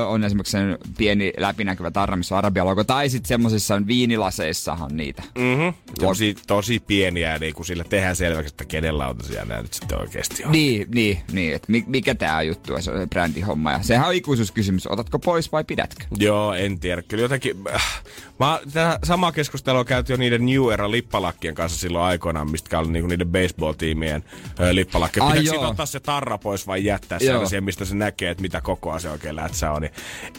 [0.07, 5.23] on esimerkiksi sen pieni läpinäkyvä tarra, missä on arabian logo, tai sitten semmosissa viinilaseissahan niitä.
[5.39, 5.75] mm-hmm.
[6.01, 10.45] tosi, tosi pieniä, niin kun sillä tehdään selväksi, että kenen lautasia nämä nyt sitten oikeasti
[10.45, 10.53] on.
[10.53, 13.73] Niin, niin, niin että mi- mikä tää juttu on, se on brändihomma.
[13.73, 16.05] Ja sehän on ikuisuuskysymys, otatko pois vai pidätkö?
[16.19, 17.03] Joo, en tiedä.
[17.03, 17.57] Kyllä jotenkin...
[17.75, 18.03] Äh,
[18.41, 22.79] mä, tätä samaa keskustelua on käyty jo niiden New Era lippalakkien kanssa silloin aikoinaan, mistä
[22.79, 24.25] oli niinku niiden baseball-tiimien
[24.61, 25.21] ö, lippalakki.
[25.21, 28.99] Pitääkö siitä ottaa se tarra pois vai jättää sellaisia, mistä se näkee, että mitä kokoa
[28.99, 29.83] se oikein lätsä on.
[29.83, 29.93] Niin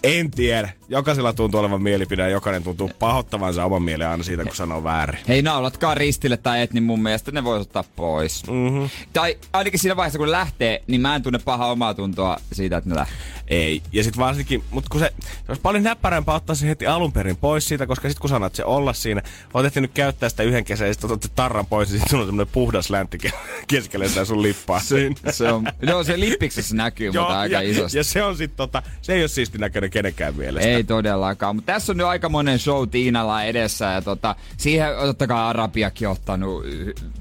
[0.03, 0.69] en tiedä.
[0.89, 5.19] Jokaisella tuntuu olevan mielipide ja jokainen tuntuu pahoittavansa oman mielen aina siitä, kun sanoo väärin.
[5.27, 8.43] Hei, naulatkaa ristille tai et, niin mun mielestä ne voisi ottaa pois.
[8.47, 8.89] Mm-hmm.
[9.13, 12.89] Tai ainakin siinä vaiheessa, kun lähtee, niin mä en tunne pahaa omaa tuntoa siitä, että
[12.89, 13.17] ne lähtee.
[13.47, 13.81] Ei.
[13.91, 17.37] Ja sitten varsinkin, mutta kun se, se olisi paljon näppärämpää ottaa se heti alun perin
[17.37, 19.21] pois siitä, koska sitten kun sanot se olla siinä,
[19.53, 22.27] oot ehtinyt käyttää sitä yhden kesän ja sitten otat tarran pois, ja sitten sulla on
[22.27, 23.35] semmoinen puhdas läntti ke-
[23.67, 24.79] keskelle sitä sun lippaa.
[24.79, 25.15] siinä.
[25.31, 27.97] Se on, joo, se lippiksessä näkyy, mutta aika ja, isosti.
[27.97, 30.69] ja, se on sitten tota, se ei ole siisti näköinen kenenkään mielestä.
[30.69, 35.27] Ei todellakaan, mutta tässä on nyt aika monen show Tiinalla edessä ja tota, siihen totta
[35.27, 36.65] kai Arabiakin ottanut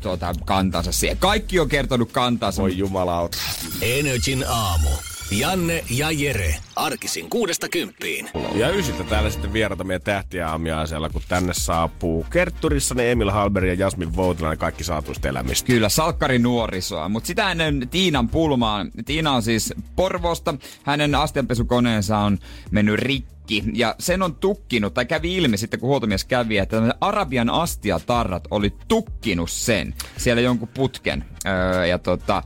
[0.00, 1.16] tota, kantansa siihen.
[1.18, 2.62] Kaikki on kertonut kantansa.
[2.62, 3.38] Voi jumalauta.
[3.83, 4.90] Energin aamu.
[5.31, 6.55] Janne ja Jere.
[6.77, 8.31] Arkisin kuudesta kymppiin.
[8.55, 13.75] Ja ysiltä täällä sitten vierata meidän tähtiaamiaisella, kun tänne saapuu Kertturissa ne Emil Halberi ja
[13.75, 15.67] Jasmin Voutilainen kaikki saatuista elämistä.
[15.67, 17.09] Kyllä, salkkari nuorisoa.
[17.09, 18.91] Mutta sitä ennen Tiinan pulmaan.
[19.05, 20.55] Tiina on siis Porvoosta.
[20.83, 22.39] Hänen astianpesukoneensa on
[22.71, 26.94] mennyt rikki tukki, ja sen on tukkinut, tai kävi ilmi sitten, kun huoltomies kävi, että
[27.00, 31.24] Arabian astiatarrat oli tukkinut sen, siellä jonkun putken.
[31.46, 32.42] Öö, ja tota,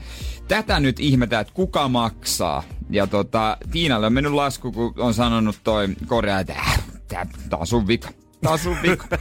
[0.48, 2.62] tätä nyt ihmetään, että kuka maksaa.
[2.90, 7.59] Ja tota, Tiinalle on mennyt lasku, kun on sanonut toi korjaaja, että äh, tää, tää
[7.59, 8.09] on sun vika.
[8.40, 9.07] Tää on sun vika.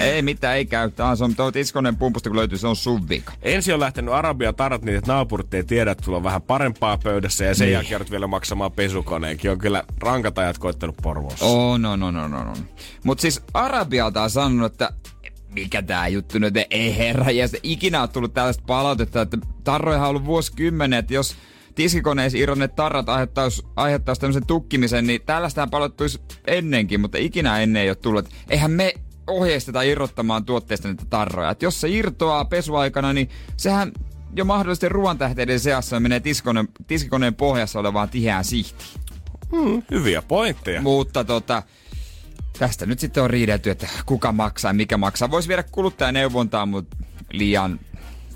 [0.00, 0.90] ei mitään, ei käy.
[0.90, 3.32] Tää on, tuo tiskoneen pumpusta, kun löytyy, se on sun vika.
[3.42, 6.98] Ensin on lähtenyt Arabia tarat niin, että naapurit ei tiedä, että sulla on vähän parempaa
[6.98, 7.72] pöydässä ja sen Niin.
[7.72, 9.50] jälkeen vielä maksamaan pesukoneenkin.
[9.50, 11.44] On kyllä rankat ajat koittanut Porvoossa.
[11.46, 12.52] Oh, no, no, no, no, no.
[13.04, 14.90] Mut siis Arabialta on sanonut, että
[15.54, 20.02] mikä tää juttu nyt, ei herra, ja se ikinä on tullut tällaista palautetta, että tarroihan
[20.04, 21.36] on ollut vuosikymmenet, että jos
[21.74, 27.90] tiskikoneessa irronneet tarrat aiheuttaisi, aiheuttaisi tämmöisen tukkimisen, niin tällaistähän palauttuisi ennenkin, mutta ikinä ennen ei
[27.90, 28.28] ole tullut.
[28.50, 28.94] Eihän me
[29.26, 31.50] ohjeisteta irrottamaan tuotteista niitä tarroja.
[31.50, 33.92] Et jos se irtoaa pesuaikana, niin sehän
[34.36, 39.00] jo mahdollisesti ruoantähteiden seassa menee tiskikoneen, tiskikoneen pohjassa olevaan tiheään sihtiin.
[39.90, 40.82] Hyviä pointteja.
[40.82, 41.62] Mutta tota,
[42.58, 45.30] tästä nyt sitten on riidelty, että kuka maksaa ja mikä maksaa.
[45.30, 46.96] Voisi viedä kuluttajaneuvontaa, mutta
[47.32, 47.80] liian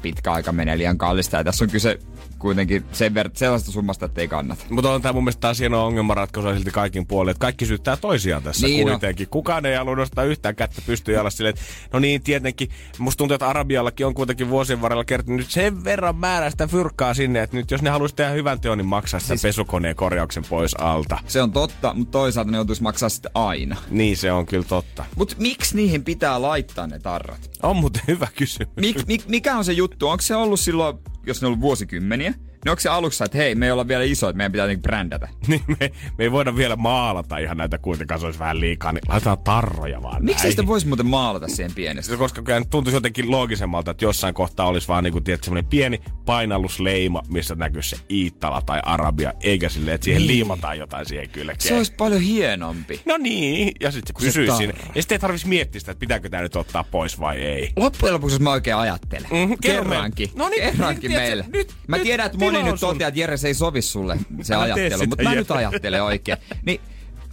[0.03, 1.37] pitkä aika menee liian kallista.
[1.37, 1.99] Ja tässä on kyse
[2.41, 4.65] kuitenkin sen verran sellaista summasta, että ei kannata.
[4.71, 8.43] Mutta on tämä mun mielestä taas hieno ongelmanratkaisu silti kaikin puolin, että kaikki syyttää toisiaan
[8.43, 8.93] tässä Niin on.
[8.93, 9.29] kuitenkin.
[9.29, 11.63] Kukaan ei halua nostaa yhtään kättä pystyyn jalas silleen, että
[11.93, 16.17] no niin tietenkin, musta tuntuu, että Arabiallakin on kuitenkin vuosien varrella kertonut nyt sen verran
[16.17, 19.29] määrää sitä fyrkkaa sinne, että nyt jos ne haluaisi tehdä hyvän teon, niin maksaa sitä
[19.29, 21.19] Siis- pesukoneen korjauksen pois alta.
[21.27, 23.77] Se on totta, mutta toisaalta ne joutuisi maksaa sitten aina.
[23.91, 25.05] Niin se on kyllä totta.
[25.17, 27.51] Mutta miksi niihin pitää laittaa ne tarrat?
[27.63, 28.77] On muuten hyvä kysymys.
[28.77, 30.09] Mik, mik, mikä on se juttu?
[30.09, 32.35] Onko se ollut silloin, jos ne on ollut vuosikymmeniä,
[32.65, 34.83] niin onko se alussa, että hei, me ei olla vielä iso, että meidän pitää jotenkin
[34.83, 35.29] brändätä?
[35.49, 39.03] Niin me, me ei voida vielä maalata ihan näitä kuitenkaan, se olisi vähän liikaa, niin
[39.09, 42.17] laitetaan tarroja vaan Miksi sitä voisi muuten maalata siihen pienestä?
[42.17, 46.01] koska kyllä tuntuisi jotenkin loogisemmalta, että jossain kohtaa olisi vaan niin kuin, tiedät, semmoinen pieni
[46.25, 50.29] painallusleima, missä näkyy se Iittala tai Arabia, eikä silleen, että siihen Niin.
[50.29, 51.61] liimataan jotain siihen kylkeen.
[51.61, 53.01] Se olisi paljon hienompi.
[53.07, 54.73] No niin, ja sitten se pysyy siinä.
[54.95, 57.71] Ja sitten ei tarvitsisi miettiä sitä, että pitääkö tämä nyt ottaa pois vai ei.
[57.77, 59.29] Loppujen lopuksi, jos mä oikein ajattelen.
[59.31, 60.31] Kerro Kerrankin.
[60.35, 61.45] No niin, kerrankin meille.
[61.53, 64.57] nyt- mä tiedän, että moni nyt toteaa, että Jere, se ei sovi sulle se tee
[64.57, 65.07] ajattelu.
[65.07, 66.39] Mutta mä nyt ajattelen oikein.
[66.67, 66.81] Niin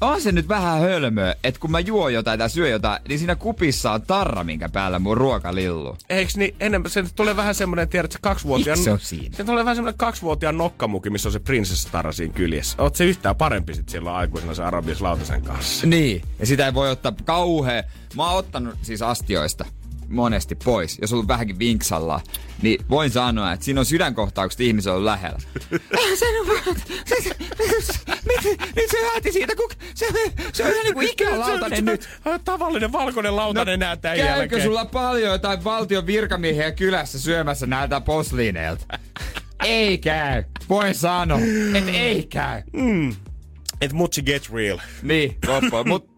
[0.01, 3.35] on se nyt vähän hölmöä, että kun mä juon jotain tai syö jotain, niin siinä
[3.35, 5.97] kupissa on tarra, minkä päällä mun ruoka lilluu.
[6.09, 8.79] Eiks niin, enemmän, se tulee vähän semmoinen, tiedät, se kaksivuotiaan...
[8.79, 9.37] Se on siinä?
[9.37, 12.75] Se tulee vähän semmoinen kaksivuotiaan nokkamuki, missä on se prinsessatara siinä kyljessä.
[12.81, 15.87] Oot se yhtään parempi sit silloin aikuisena se arabias lautasen kanssa.
[15.87, 17.83] Niin, ja sitä ei voi ottaa kauhea.
[18.15, 19.65] Mä oon ottanut siis astioista
[20.09, 22.21] monesti pois, jos on ollut vähänkin vinksalla,
[22.61, 25.39] niin voin sanoa, että siinä on sydänkohtaukset ihmisen on lähellä.
[25.73, 26.01] Äh,
[27.05, 27.35] se, se,
[28.25, 30.07] nyt, se lähti siitä, kun se,
[30.53, 32.09] se on ihan niinku ikälautanen nyt.
[32.45, 34.63] Tavallinen valkoinen lautanen no, nää tämän käykö jälkeen.
[34.63, 38.99] sulla paljon jotain valtion virkamiehiä kylässä syömässä näitä posliineilta?
[39.63, 40.43] ei käy.
[40.69, 41.39] Voin sanoa,
[41.73, 42.61] että ei käy.
[43.81, 44.77] Et mutsi get real.
[45.01, 45.83] Niin, loppu.
[45.85, 46.16] Mut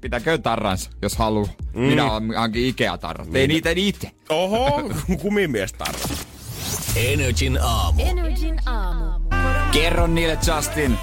[0.00, 1.48] pitäkö tarransa, jos haluu.
[1.74, 1.80] Mm.
[1.80, 2.04] Minä
[2.36, 3.34] hankin Ikea-tarrat.
[3.34, 4.10] Ei niitä itse.
[4.28, 4.82] Oho,
[5.22, 5.98] kumimies tarra.
[6.96, 8.02] Energin aamu.
[8.06, 9.30] Energin aamu.
[9.72, 10.98] Kerro niille Justin.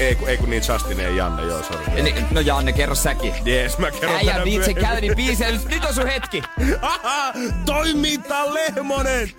[0.00, 2.02] Ei, kun, ei kun niin Justin ei Janne, joo, sori.
[2.02, 3.34] Ni- No Janne, kerro säkin.
[3.44, 5.50] Jees, mä kerron Äijä niin biisejä.
[5.50, 6.42] Nyt- Nyt on sun hetki.
[6.82, 7.32] Aha,
[7.66, 9.30] toiminta Lehmonen!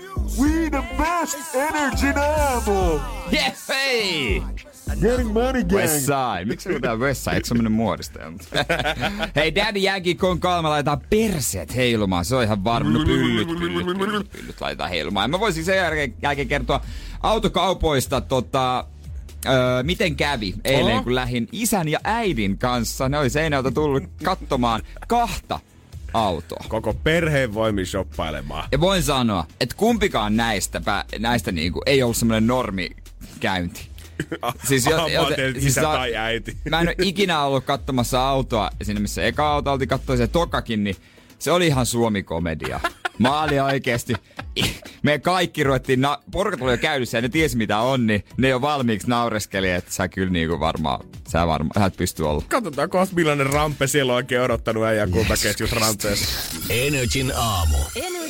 [0.41, 2.99] We the best energy aamu!
[3.33, 4.43] Yes, hei!
[5.01, 6.45] Getting money West Side.
[6.45, 7.35] Miksi se tää West Side?
[7.35, 8.19] Eikö se mennyt muodista?
[9.35, 12.25] Hei, Daddy Yankee Kon Kalma laitetaan perseet heilumaan.
[12.25, 12.89] Se on ihan varma.
[12.89, 15.29] No pyllyt, pyllyt, pyllyt, pyllyt laitetaan heilumaan.
[15.31, 16.81] Mä voisin sen jälkeen, jälkeen kertoa
[17.23, 18.85] autokaupoista tota,
[19.45, 21.03] Öö, miten kävi eilen, Oho.
[21.03, 23.09] kun lähin isän ja äidin kanssa.
[23.09, 25.59] Ne oli Seinältä tullut katsomaan kahta
[26.13, 26.65] autoa.
[26.67, 28.67] Koko perheen voimin shoppailemaan.
[28.71, 30.81] Ja voin sanoa, että kumpikaan näistä,
[31.19, 33.88] näistä niinku, ei ollut semmoinen normikäynti.
[34.67, 36.57] Siis jo- Aha, jo- mä ajattelin, että siis isä tai äiti.
[36.69, 40.83] Mä en ole ikinä ollut katsomassa autoa sinne, missä eka auto oltiin katsoa se tokakin,
[40.83, 40.95] niin
[41.39, 42.79] se oli ihan suomikomedia.
[43.19, 44.13] Mä olin oikeesti,
[45.03, 48.49] me kaikki ruvettiin, na- porukat oli jo käynyt ja ne tiesi mitä on, niin ne
[48.49, 52.43] jo valmiiksi naureskeli, että sä kyllä niinku varmaan, sä varmaan, sä et pysty olla.
[52.47, 56.59] Katsotaan kohta millainen rampe siellä on oikein odottanut äijän kultaketjut ranteessa.
[56.69, 57.77] Energin aamu.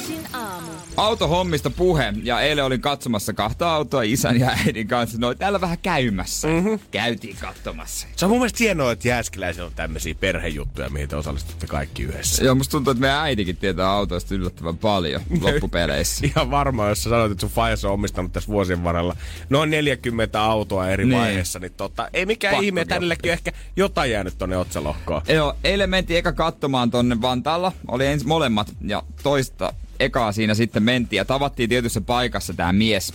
[0.09, 0.71] Energin aamu.
[0.97, 5.17] Autohommista puhe, ja eilen olin katsomassa kahta autoa isän ja äidin kanssa.
[5.19, 6.47] No täällä vähän käymässä.
[6.47, 6.79] Mm-hmm.
[6.91, 8.07] Käytiin katsomassa.
[8.15, 12.43] Se on mun mielestä hienoa, että Jääskeläisillä on tämmöisiä perhejuttuja, mihin te osallistutte kaikki yhdessä.
[12.43, 16.27] Joo, musta tuntuu, että meidän äitikin tietää autoista yllättävän paljon loppupeleissä.
[16.27, 19.15] Ihan varmaan, jos sä sanoit, että sun faijas on omistanut tässä vuosien varrella
[19.49, 21.19] noin 40 autoa eri Niin.
[21.19, 25.21] vaiheessa, niin tota, ei mikään Pakko ihme, on ehkä jotain jäänyt tonne otsalohkoon.
[25.27, 27.71] Joo, eilen mentiin eka katsomaan tonne Vantaalla.
[27.87, 32.73] Oli ens molemmat ja toista eka takaa siinä sitten mentiin ja tavattiin tietyssä paikassa tämä
[32.73, 33.13] mies,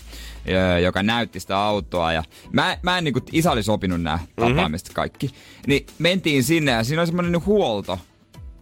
[0.83, 2.13] joka näytti sitä autoa.
[2.13, 5.31] Ja mä, mä en niinku, isä oli sopinut nämä tapaamiset kaikki.
[5.67, 7.99] Niin mentiin sinne ja siinä oli semmoinen huolto,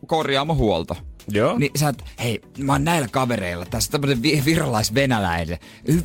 [0.07, 0.97] korjaamo huolto.
[1.29, 1.59] Joo.
[1.59, 5.59] Niin sä oot, hei, mä oon näillä kavereilla, tässä on tämmönen vi- virolaisvenäläinen,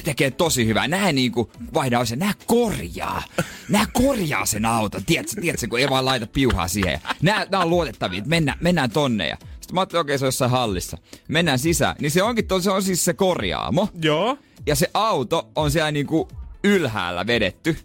[0.03, 0.87] tekee tosi hyvää.
[0.87, 3.23] Nää niinku vaihdaa se, nää korjaa.
[3.69, 6.99] Nää korjaa sen auton, tiedätkö, tiedätkö kun ei vaan laita piuhaa siihen.
[7.21, 9.27] Nää, nää on luotettavia, mennään, mennään tonne.
[9.27, 9.37] Ja
[9.67, 10.97] sitten mä ajattelin, okei, okay, se on jossain hallissa.
[11.27, 11.95] Mennään sisään.
[11.99, 13.89] Niin se onkin, to- se on siis se korjaamo.
[14.01, 14.37] Joo.
[14.65, 16.27] Ja se auto on siellä niinku
[16.63, 17.77] ylhäällä vedetty.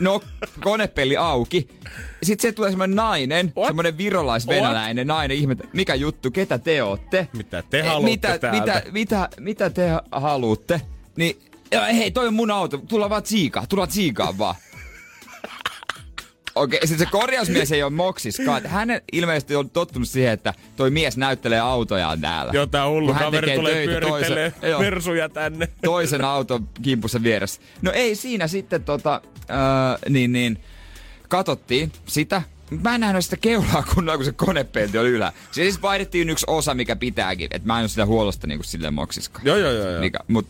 [0.00, 0.20] No,
[0.62, 1.68] konepeli auki.
[2.22, 3.66] Sitten se tulee semmonen nainen, What?
[3.66, 5.36] semmonen virolaisvenäläinen nainen.
[5.36, 7.28] Ihme, mikä juttu, ketä te ootte?
[7.32, 8.60] Mitä te Eh, haluatte mitä, täältä?
[8.60, 10.80] mitä, mitä, mitä te haluatte?
[11.16, 11.38] Niin,
[11.96, 14.54] hei, toi on mun auto, tulla vaan tsiikaa, tulla tsiikaa vaan.
[16.58, 18.66] Okei, sitten se korjausmies ei ole moksiskaan.
[18.66, 22.52] Hän ilmeisesti on tottunut siihen, että toi mies näyttelee autojaan täällä.
[22.54, 25.68] Jotain hullu Kun hän kaveri tulee töitä pyörittelee toisen- joo versuja tänne.
[25.84, 27.60] toisen auton kimpussa vieressä.
[27.82, 30.60] No ei siinä sitten tota, ää, niin niin,
[31.28, 32.42] katottiin sitä.
[32.82, 35.32] Mä en nähnyt sitä keulaa kunnolla, kun se konepelti oli ylä.
[35.50, 37.48] Se siis vaihdettiin yksi osa, mikä pitääkin.
[37.50, 39.46] Että mä en ole sitä huollosta niinku silleen moksiskaan.
[39.46, 39.90] Joo, joo, joo.
[39.90, 40.00] joo.
[40.00, 40.48] Mikä, mut,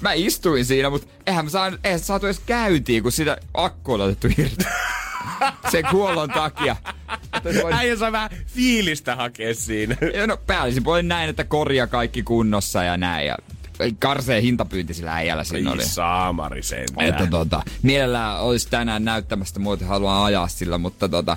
[0.00, 4.00] mä istuin siinä, mutta eihän mä saan, eihän saatu edes käyntiin, kun sitä akku on
[4.00, 4.64] otettu irti.
[5.72, 6.76] Sen kuollon takia.
[7.72, 9.96] Äijä saa vähän fiilistä hakea siinä.
[10.14, 13.26] ja no päällisin puolin näin, että korja kaikki kunnossa ja näin.
[13.26, 13.36] Ja
[13.98, 15.84] karseen hintapyynti sillä äijällä siinä oli.
[15.84, 17.08] Saamari sentään.
[17.08, 21.36] Että tota, mielellään olisi tänään näyttämästä, muuten haluan ajaa sillä, mutta tota,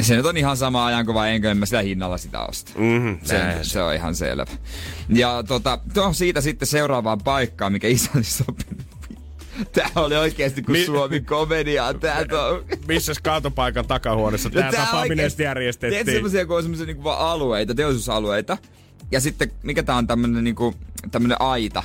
[0.00, 2.72] se nyt on ihan sama ajanko vai enkö en mä sitä hinnalla sitä osta.
[2.76, 4.46] Mhm, se, se, on ihan selvä.
[5.08, 8.84] Ja tota, to, siitä sitten seuraavaan paikkaan, mikä isä oli sopinut.
[9.72, 11.94] Tää oli oikeesti kuin Mi- Suomi komedia.
[11.94, 12.64] Tää on...
[12.88, 15.90] Missä kaatopaikan takahuoneessa tää, tää tapaaminen järjestettiin?
[15.90, 18.58] Tiedätkö semmosia, kun on semmosia niinku vaan alueita, teollisuusalueita.
[19.10, 20.74] Ja sitten, mikä tää on tämmönen niinku,
[21.10, 21.82] tämmönen aita.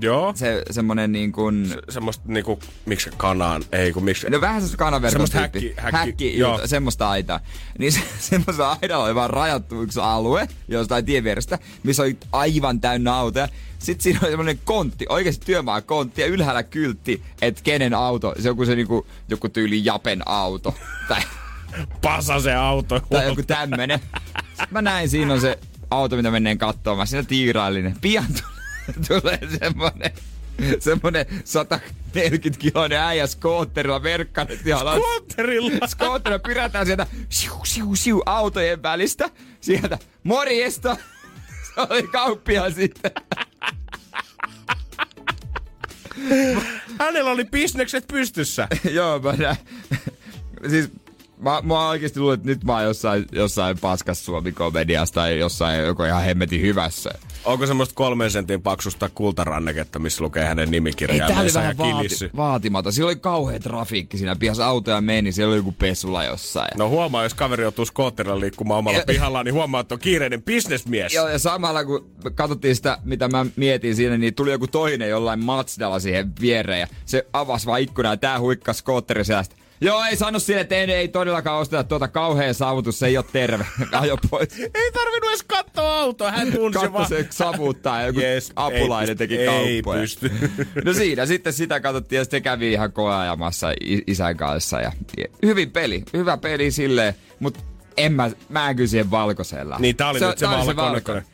[0.00, 0.32] Joo.
[0.36, 1.74] Se semmonen niin kuin...
[1.88, 4.30] Semmoista niinku, miksi kanaan, ei kun miksi...
[4.30, 6.58] No vähän semmoista kanaverkon Semmoista häkki- häkki- häkki joo.
[6.58, 6.66] joo.
[6.66, 7.40] semmoista aitaa.
[7.78, 12.80] Niin se, semmoista aidalla oli vaan rajattu yksi alue jostain tien vierestä, missä oli aivan
[12.80, 13.48] täynnä autoja.
[13.78, 18.40] Sitten siinä oli semmoinen kontti, oikeasti työmaa kontti ja ylhäällä kyltti, että kenen auto, se
[18.40, 20.74] on joku se niinku, joku tyyli Japen auto.
[21.08, 21.20] Tai,
[22.02, 23.00] Pasa se auto.
[23.00, 24.00] tai joku tämmönen.
[24.48, 25.58] Sitten mä näin, siinä on se
[25.90, 27.06] auto, mitä menneen katsomaan.
[27.06, 27.96] Siinä tiiraillinen.
[28.00, 28.51] Pian tulee,
[29.08, 30.12] tulee semmonen,
[30.78, 34.96] semmonen 140 kiloinen äijä skootterilla verkkanet ja alas.
[34.96, 35.86] Skootterilla.
[35.86, 39.30] Skootterilla pyrätään sieltä siu, siu, siu, autojen välistä.
[39.60, 40.96] Sieltä morjesta.
[41.74, 43.10] Se oli kauppia sitten.
[46.98, 48.68] Hänellä oli bisnekset pystyssä.
[48.90, 49.56] Joo, mä näin.
[50.70, 50.90] Siis
[51.42, 56.04] mä, mä oikeesti luulen, että nyt mä oon jossain, jossain paskas suomi-komediassa tai jossain joko
[56.04, 57.10] ihan hemmetin hyvässä.
[57.44, 62.30] Onko semmoista kolmen sentin paksusta kultaranneketta, missä lukee hänen Ei, nimikirjaimensa tää oli vähän vaati,
[62.36, 62.92] vaatimata.
[62.92, 64.66] Siellä oli kauhea trafiikki siinä pihassa.
[64.66, 66.70] Autoja meni, siellä oli joku pesula jossain.
[66.78, 70.42] No huomaa, jos kaveri joutuu skootterilla liikkumaan omalla Ja- pihallaan, niin huomaa, että on kiireinen
[70.42, 71.14] bisnesmies.
[71.14, 75.44] Joo, ja samalla kun katsottiin sitä, mitä mä mietin siinä, niin tuli joku toinen jollain
[75.44, 76.80] Mazdalla siihen viereen.
[76.80, 79.61] Ja se avasi vaan ikkunaa ja tää huikkas skootteri sieltä.
[79.82, 83.24] Joo, ei sano sille, että ei, ei todellakaan osteta tuota kauhea saavutus, se ei ole
[83.32, 83.66] terve.
[84.00, 84.58] Ajo pois.
[84.60, 87.08] Ei tarvinnut edes katsoa autoa, hän tunsi Katso vaan.
[87.08, 89.46] se savuttaa ja joku Yes, apulainen ei teki ei
[89.82, 90.00] kauppoja.
[90.00, 90.30] pysty.
[90.84, 93.68] No siinä sitten sitä katsottiin ja sitten kävi ihan koeajamassa
[94.06, 94.80] isän kanssa.
[94.80, 94.92] Ja,
[95.46, 97.60] hyvin peli, hyvä peli silleen, mutta
[97.96, 99.82] en mä, mä en kyllä siihen valkoiseen lähde.
[99.82, 100.92] Niin, tää oli nyt se tää oli valkoinen.
[100.92, 101.24] valkoinen.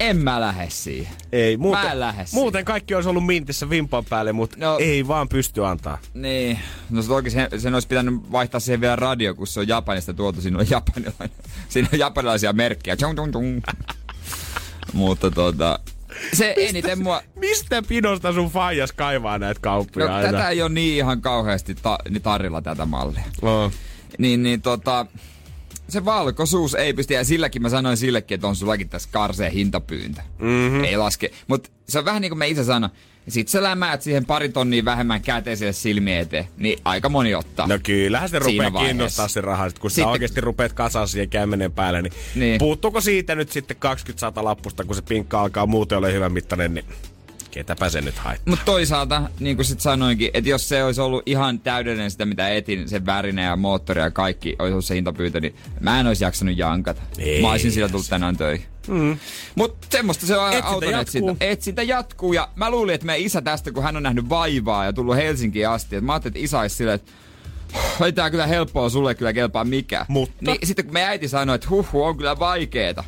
[0.00, 1.14] En mä lähde siihen.
[1.32, 2.42] Ei, muuten, Mä en lähde siihen.
[2.42, 4.78] muuten kaikki olisi ollut mintissä vimpan päälle, mutta no.
[4.78, 5.98] Ei vaan pysty antaa.
[6.14, 6.58] Niin,
[6.90, 10.14] no se toki sen, sen olisi pitänyt vaihtaa siihen vielä radio, kun se on Japanista
[10.14, 10.40] tuotu.
[10.40, 11.30] Siinä on, japanilainen,
[11.68, 12.96] siinä on japanilaisia merkkejä.
[14.92, 15.78] Mutta tota,
[16.32, 17.22] se eniten mua...
[17.34, 20.32] Mistä pinosta sun faijas kaivaa näitä kauppoja No, aina?
[20.32, 23.24] tätä ei ole niin ihan kauheasti ta, niin tarjolla tätä mallia.
[23.42, 23.70] No.
[24.18, 25.06] Niin, niin tota,
[25.88, 30.20] se valkoisuus ei pysty, ja silläkin mä sanoin sillekin, että on sullakin tässä karseen hintapyyntö.
[30.38, 30.84] Mm-hmm.
[30.84, 31.30] Ei laske.
[31.46, 32.90] Mutta se on vähän niin kuin me itse sanoi,
[33.28, 37.66] sit sä lämäät siihen pari tonnia vähemmän käteiselle silmien eteen, niin aika moni ottaa.
[37.66, 41.28] No kyllähän se rupeaa kiinnostaa se raha, sit kun sä Sitten- oikeasti rupeat kasaan siihen
[41.28, 42.58] kämmenen päälle, niin, Niin.
[42.58, 46.74] puuttuuko siitä nyt sitten 20 sata lappusta, kun se pinkka alkaa muuten ole hyvän mittainen,
[46.74, 46.84] niin
[47.50, 48.50] ketäpä se nyt haittaa.
[48.50, 52.48] Mutta toisaalta, niin kuin sit sanoinkin, että jos se olisi ollut ihan täydellinen sitä, mitä
[52.48, 56.24] etin, se värinen ja moottori ja kaikki olisi ollut se hintapyyntö, niin mä en olisi
[56.24, 57.02] jaksanut jankata.
[57.18, 57.42] Ei.
[57.42, 58.66] Mä olisin sillä tullut tänään töihin.
[58.88, 59.18] Mm.
[59.54, 61.34] Mutta semmoista se on auton etsintä.
[61.40, 64.92] Etsintä jatkuu ja mä luulin, että meidän isä tästä, kun hän on nähnyt vaivaa ja
[64.92, 67.12] tullut Helsinkiin asti, että mä ajattelin, että isä olisi silleen, että
[68.04, 70.06] ei tää kyllä helppoa sulle kyllä kelpaa mikään.
[70.08, 70.36] Mutta?
[70.40, 73.04] Niin sitten kun me äiti sanoi, että huh, on kyllä vaikeeta.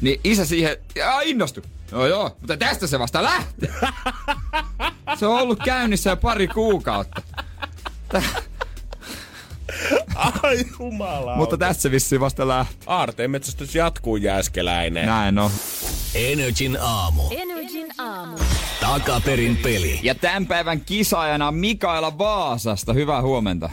[0.00, 1.62] Niin isä siihen, ja innostu.
[1.92, 3.70] No joo, mutta tästä se vasta lähtee.
[5.18, 7.22] Se on ollut käynnissä jo pari kuukautta.
[8.08, 8.22] Tä-
[10.42, 11.36] Ai jumala.
[11.36, 12.76] mutta tässä se vissiin vasta lähtee.
[12.86, 15.06] Aarteen metsästys jatkuu jääskeläinen.
[15.06, 15.50] Näin on.
[16.14, 17.22] Energin aamu.
[17.30, 18.38] Energin aamu.
[18.80, 20.00] Takaperin peli.
[20.02, 22.92] Ja tämän päivän kisaajana Mikaela Vaasasta.
[22.92, 23.70] Hyvää huomenta.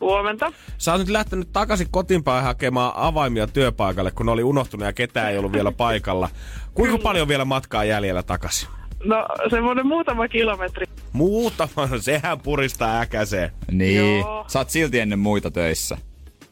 [0.00, 0.52] Huomenta.
[0.78, 5.30] Sä oot nyt lähtenyt takaisin kotiinpäin hakemaan avaimia työpaikalle, kun ne oli unohtunut ja ketään
[5.32, 6.28] ei ollut vielä paikalla.
[6.74, 8.68] Kuinka paljon vielä matkaa jäljellä takaisin?
[9.04, 10.86] No semmoinen muutama kilometri.
[11.12, 13.50] Muutama, no sehän puristaa äkäseen.
[13.70, 13.96] Niin.
[14.18, 14.44] Joo.
[14.48, 15.98] Sä oot silti ennen muita töissä.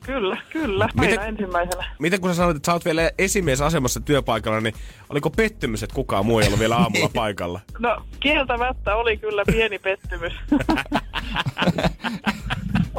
[0.07, 0.85] Kyllä, kyllä.
[0.87, 1.19] Miten- Miten?
[1.19, 1.85] Aina ensimmäisenä.
[1.99, 4.75] Miten kun sä sanoit, että sä oot vielä esimiesasemassa työpaikalla, niin
[5.09, 7.61] oliko pettymys, että kukaan muu ei ollut vielä aamulla paikalla?
[7.79, 10.33] No kieltämättä oli kyllä pieni pettymys.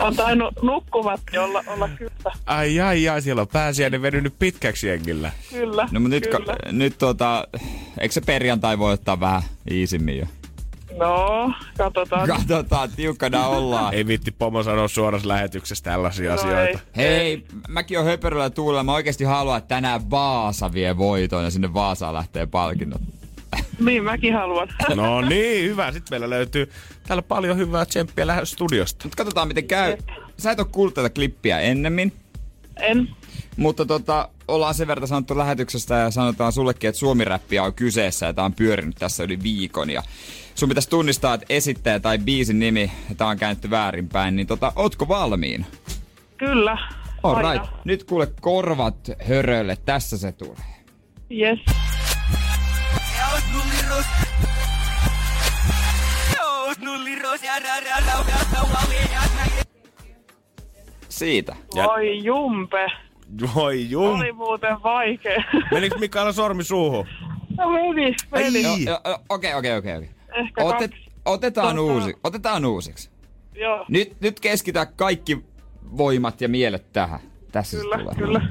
[0.03, 2.35] on tainnut nukkumat olla, olla kyllä.
[2.45, 5.31] Ai ai ai, siellä on pääsiäinen venynyt pitkäksi jengillä.
[5.49, 6.45] Kyllä, No mutta nyt, kyllä.
[6.45, 7.47] ka- nyt tota,
[7.99, 9.41] eikö se perjantai voi ottaa vähän
[9.71, 10.25] iisimmin jo?
[10.97, 12.27] No, katsotaan.
[12.27, 13.93] Katsotaan, tiukkana ollaan.
[13.93, 16.79] Ei viitti pomo sanoa suorassa lähetyksessä tällaisia No asioita.
[16.95, 16.97] ei.
[16.97, 18.83] Hei, mäkin on höperöllä tuulella.
[18.83, 23.01] Mä oikeasti haluan, että tänään Vaasa vie voiton ja sinne Vaasaan lähtee palkinnot.
[23.85, 24.67] Niin, mäkin haluan.
[24.95, 25.91] No niin, hyvä.
[25.91, 26.69] Sitten meillä löytyy
[27.07, 29.05] täällä paljon hyvää tsemppiä lähes studiosta.
[29.05, 29.97] Mutta katsotaan miten käy.
[30.37, 32.13] Sä et oo kuullut tätä klippiä ennemmin,
[32.77, 33.09] En.
[33.57, 38.33] mutta tota, ollaan sen verran sanottu lähetyksestä ja sanotaan sullekin, että suomiräppiä on kyseessä ja
[38.33, 39.89] tää on pyörinyt tässä yli viikon.
[39.89, 40.03] Ja
[40.55, 45.07] sun pitäisi tunnistaa, että esittäjä tai biisin nimi, tää on käännetty väärinpäin, niin tota, ootko
[45.07, 45.65] valmiin?
[46.37, 46.77] Kyllä.
[47.23, 47.71] All right.
[47.85, 50.79] Nyt kuule korvat hörölle, tässä se tulee.
[51.31, 51.59] Yes.
[61.09, 61.55] Siitä.
[61.75, 62.87] Ja- Voi jumpe.
[63.55, 64.19] Voi jum.
[64.19, 65.43] Oli muuten vaikea.
[65.71, 67.07] Menikö Mikaela sormi suuhun?
[67.57, 68.85] No meni, meni.
[68.85, 69.97] Joo, Okei, okei, okei.
[69.97, 70.09] okei.
[70.35, 71.05] Ehkä Otet, kaksi.
[71.25, 73.09] otetaan, uusi, otetaan uusiksi.
[73.55, 75.45] Joo, Nyt, nyt keskitä kaikki
[75.97, 77.19] voimat ja mielet tähän.
[77.51, 78.15] Tässä kyllä, se tulee.
[78.15, 78.41] kyllä.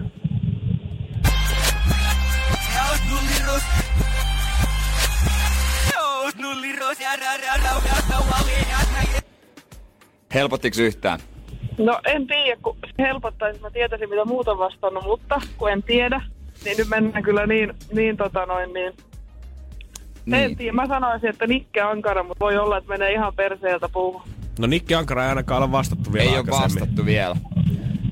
[10.35, 11.21] Helpottiko yhtään?
[11.79, 15.71] No en tiedä, kun se helpottaisi, että mä tietäisin mitä muuta on vastannut, mutta kun
[15.71, 16.23] en tiedä,
[16.65, 18.93] niin nyt mennään kyllä niin, niin tota noin, niin...
[20.27, 20.45] niin.
[20.45, 24.23] En tiedä, mä sanoisin, että Nikke Ankara, mutta voi olla, että menee ihan perseeltä puuhun.
[24.59, 27.37] No Nikki Ankara ei ainakaan ole vastattu vielä Ei ole vastattu vielä.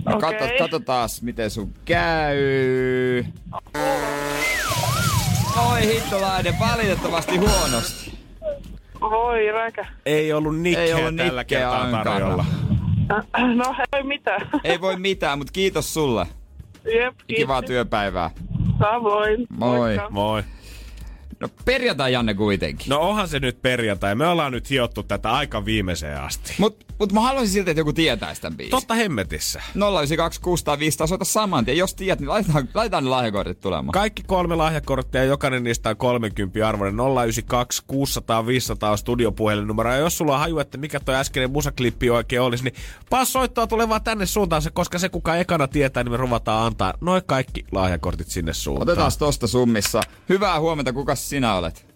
[0.05, 0.59] No okay.
[0.59, 2.39] katsotaan, miten sun käy.
[5.71, 8.16] Oi hittolainen, valitettavasti huonosti.
[9.11, 9.87] Voi räkä.
[10.07, 12.45] Ei ollut Nikkeä Ei ollut tällä kertaa tarjolla.
[13.57, 14.41] No ei mitään.
[14.65, 16.27] Ei voi mitään, mutta kiitos sulle.
[16.95, 17.69] Jep, Kivaa kiitos.
[17.75, 18.31] työpäivää.
[18.79, 19.47] Samoin.
[19.59, 19.77] Moi.
[19.79, 20.11] Moikka.
[20.11, 20.43] Moi.
[21.41, 22.87] No perjantai Janne kuitenkin.
[22.89, 24.15] No onhan se nyt perjantai.
[24.15, 26.55] Me ollaan nyt hiottu tätä aika viimeiseen asti.
[26.59, 28.71] Mut, mut mä haluaisin silti, että joku tietäisi tämän biisin.
[28.71, 29.63] Totta hemmetissä.
[29.75, 31.79] 092 605 soita saman tien.
[31.79, 33.93] Jos tiedät, niin laitetaan, laitetaan ne lahjakortit tulemaan.
[33.93, 36.97] Kaikki kolme lahjakorttia, jokainen niistä on 30 arvoinen.
[36.97, 39.91] 092 600 500 on studiopuhelinumero.
[39.91, 42.75] Ja jos sulla on haju, että mikä toi äskeinen musaklippi oikein olisi, niin
[43.11, 46.67] paas soittoa tulee vaan tänne suuntaan, se, koska se kuka ekana tietää, niin me ruvataan
[46.67, 48.89] antaa noin kaikki lahjakortit sinne suuntaan.
[48.89, 50.01] Otetaan tosta summissa.
[50.29, 51.87] Hyvää huomenta, kuka sinä olet?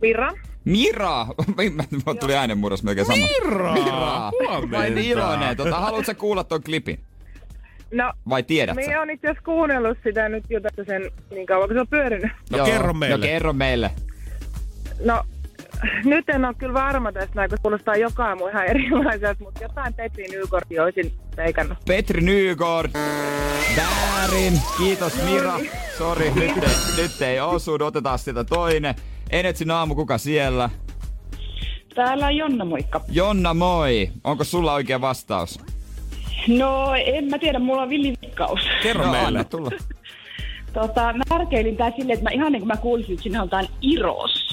[0.00, 0.32] Mira.
[0.64, 1.26] Mira!
[2.06, 3.26] Mulla tuli äänenmurros melkein sama.
[3.26, 3.72] Mira!
[3.72, 4.30] Mira!
[4.30, 4.76] Huomenta.
[4.76, 5.56] Vai niin iloinen.
[5.56, 7.00] Tota, haluatko kuulla ton klipin?
[7.94, 11.68] No, Vai tiedät me on itse asiassa kuunnellut sitä nyt jo tässä sen niin kauan,
[11.68, 12.32] kun se on pyörinyt.
[12.50, 13.16] No kerro meille.
[13.16, 13.90] No kerro meille.
[15.04, 15.24] No,
[16.04, 19.94] nyt en ole kyllä varma tästä, näin, kun kuulostaa joka aamu ihan erilaiselta, mutta jotain
[19.94, 21.78] Petri Newcordia olisin veikannut.
[21.86, 22.90] Petri Nygård.
[23.76, 24.60] Väärin.
[24.78, 25.58] Kiitos Mira.
[25.98, 27.78] Sori, nyt ei, nyt ei osu.
[27.80, 28.94] Otetaan sitä toinen.
[29.30, 30.70] Enetsin aamu, kuka siellä?
[31.94, 33.00] Täällä on Jonna, moikka.
[33.08, 34.10] Jonna, moi.
[34.24, 35.60] Onko sulla oikea vastaus?
[36.48, 38.60] No, en mä tiedä, mulla on villivikkaus.
[38.82, 39.26] Kerro no, meille.
[39.26, 39.70] anna tulla.
[40.72, 43.46] Tota, mä tärkeilin tää silleen, että mä ihan niin kuin mä kuulisin, että siinä on
[43.46, 44.43] jotain iros.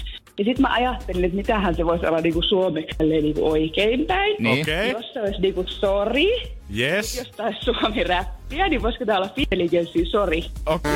[0.41, 4.35] Ja sitten mä ajattelin, että mitähän se voisi olla niinku suomeksi tälleen niinku oikein päin.
[4.39, 4.61] Niin.
[4.61, 4.91] Okei.
[4.91, 6.23] Jos se olisi niinku sorry,
[6.77, 7.17] Yes.
[7.17, 10.37] jos taas suomi räppiä, niin voisiko tää olla Intelligence sorry?
[10.65, 10.91] Okei.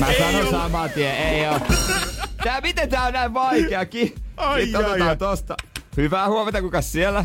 [0.00, 1.58] Mä sanon saman tien, ei oo.
[2.44, 3.84] Tää, miten tää on näin vaikea?
[3.86, 5.16] Ki- Ai, Nyt ai, otetaan ai.
[5.16, 5.54] tosta.
[5.96, 7.24] Hyvää huomenta, kuka siellä?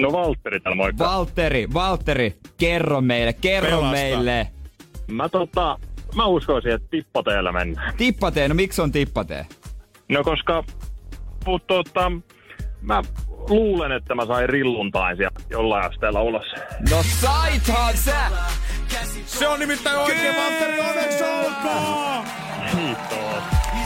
[0.00, 1.04] No Valtteri täällä moikka.
[1.04, 3.90] Valtteri, Valtteri, kerro meille, kerro Pelasta.
[3.92, 4.46] meille.
[5.08, 5.78] mä tota,
[6.14, 7.94] mä uskoisin, että tippateellä mennään.
[7.96, 9.46] Tippatee, no miksi on tippatee?
[10.08, 10.64] No koska,
[11.46, 12.12] mut tota,
[12.80, 13.02] mä
[13.48, 16.46] luulen, että mä sain rilluntain siellä jollain asteella ulos.
[16.90, 18.30] No saithan sä!
[19.26, 22.24] Se on nimittäin oikein, Valtteri, onneksi olkoon!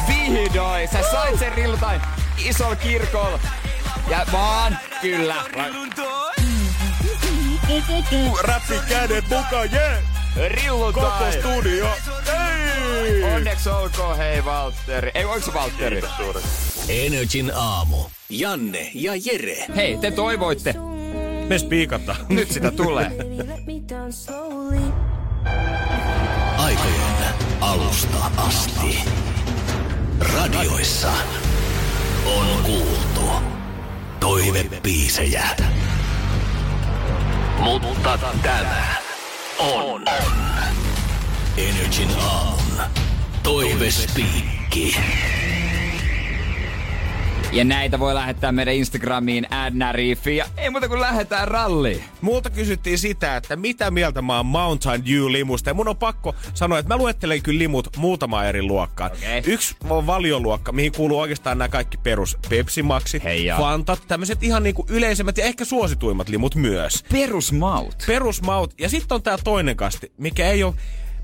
[0.09, 0.89] Vihdoin!
[0.89, 2.01] Sä sait sen rillutain
[2.49, 3.39] isolla kirkolla.
[4.11, 5.35] Ja vaan, kyllä.
[8.45, 10.14] Räppi kädet mukaan, jee!
[10.37, 10.93] Rillutain.
[10.93, 11.89] Koko studio.
[12.27, 13.23] Ei!
[13.23, 15.11] Onneksi olkoon, hei Valtteri.
[15.15, 16.03] Ei, onko se Valtteri?
[16.89, 17.97] Energin aamu.
[18.29, 19.67] Janne ja Jere.
[19.77, 20.75] Hei, te toivoitte.
[21.49, 22.17] Me spiikata.
[22.29, 23.11] Nyt sitä tulee.
[26.57, 28.99] Aikojen alusta asti.
[30.35, 31.13] Radioissa
[32.37, 33.31] on kuultu
[34.21, 35.45] toivepiisejä.
[37.59, 39.04] Mutta tämä
[39.59, 40.05] on.
[41.57, 42.83] Energin aamun
[43.43, 44.97] toivespiikki.
[47.55, 50.37] Ja näitä voi lähettää meidän Instagramiin adnariifiin.
[50.37, 52.05] Ja ei muuta kuin lähdetään ralliin.
[52.21, 55.71] Multa kysyttiin sitä, että mitä mieltä mä oon Mountain Dew-limusta.
[55.71, 59.13] Ja mun on pakko sanoa, että mä luettelen kyllä limut muutama eri luokkaan.
[59.13, 59.43] Okei.
[59.47, 63.23] Yksi on valioluokka, mihin kuuluu oikeastaan nämä kaikki perus Pepsi Maxit.
[63.57, 67.05] Fantat, tämmöiset ihan niinku yleisemmät ja ehkä suosituimmat limut myös.
[67.13, 68.05] Perusmaut.
[68.07, 68.75] Perusmaut.
[68.79, 70.75] Ja sitten on tää toinen kasti, mikä ei ole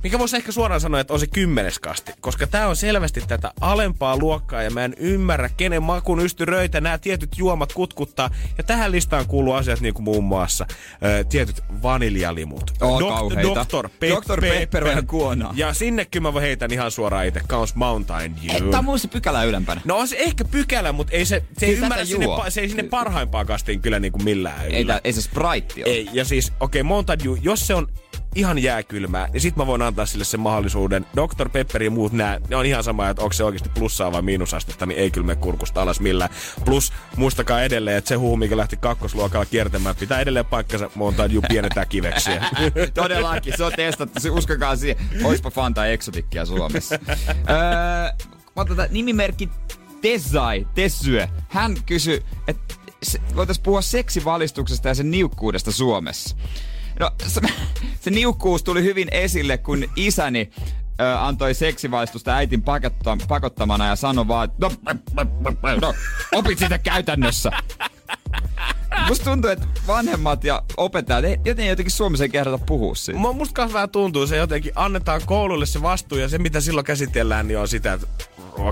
[0.03, 3.53] mikä voisi ehkä suoraan sanoa, että on se kymmenes kasti, koska tämä on selvästi tätä
[3.61, 8.31] alempaa luokkaa ja mä en ymmärrä, kenen makun ystyröitä nämä tietyt juomat kutkuttaa.
[8.59, 10.67] Ja tähän listaan kuuluu asiat niin kuin muun muassa
[11.05, 12.71] ö, tietyt vaniljalimut.
[12.81, 13.67] Oo, kauheita.
[13.71, 13.89] Dr.
[14.01, 14.41] Pe- Dr.
[14.41, 15.53] Pepper on ihan kuonaa.
[15.57, 18.71] Ja sinnekin mä heitän ihan suoraan itse, Counts Mountain Dew.
[18.71, 19.81] Tämä on mun se pykälä ylempänä.
[19.85, 22.69] No on se ehkä pykälä, mutta ei se, se ei ymmärrä sinne, pa- se ei
[22.69, 25.01] sinne parhaimpaan kastiin kyllä niin kuin millään Ei, yllä.
[25.05, 25.95] ei se Sprite ole.
[25.95, 27.89] Ei, ja siis, okei, okay, Mountain Dew, jos se on
[28.35, 31.07] ihan jääkylmää, niin sit mä voin antaa sille sen mahdollisuuden.
[31.16, 31.49] Dr.
[31.49, 34.87] Pepper ja muut nää, ne on ihan sama, että onko se oikeasti plussaa vai miinusastetta,
[34.87, 36.31] niin ei kyllä me kurkusta alas millään.
[36.64, 41.41] Plus, muistakaa edelleen, että se huu, mikä lähti kakkosluokalla kiertämään, pitää edelleen paikkansa Mountain Dew
[41.49, 42.45] pienentää kiveksiä.
[42.95, 44.20] Todellakin, se on testattu.
[44.20, 44.97] Se, uskokaa siihen.
[45.24, 46.95] Oispa Fanta Exotikkia Suomessa.
[47.51, 49.51] öö, tää nimimerkki
[50.01, 51.28] Tessai, Tessyö.
[51.49, 52.74] Hän kysyi, että
[53.37, 56.37] voitaisiin puhua seksivalistuksesta ja sen niukkuudesta Suomessa.
[57.01, 57.41] No, se,
[58.03, 60.51] se niukkuus tuli hyvin esille, kun isäni
[61.01, 64.73] ö, antoi seksivalistusta äitin pakotta, pakottamana ja sanoi vaan, että no,
[65.83, 65.95] no,
[66.35, 67.51] opit sitä käytännössä.
[69.09, 73.21] Musta tuntuu, että vanhemmat ja opettajat, ei- joten jotenkin Suomessa ei kehdata puhua siitä.
[73.21, 77.49] Mu- Musta vähän tuntuu se jotenkin, annetaan koululle se vastuu ja se mitä silloin käsitellään,
[77.49, 78.07] niin on sitä, että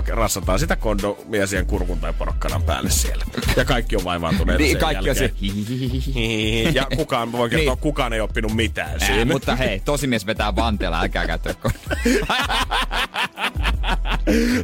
[0.07, 3.25] rassataan sitä kondomia siihen kurkun tai porokkanan päälle siellä.
[3.57, 5.31] Ja kaikki on vaivaantuneita Niin, sen kaikki on se.
[5.41, 6.75] jälkeen.
[6.75, 7.81] Ja kukaan, voi kertoa, Niin.
[7.81, 9.25] kukaan ei oppinut mitään Ää, siinä.
[9.33, 11.53] mutta hei, tosimies vetää vanteella, älkää käyttää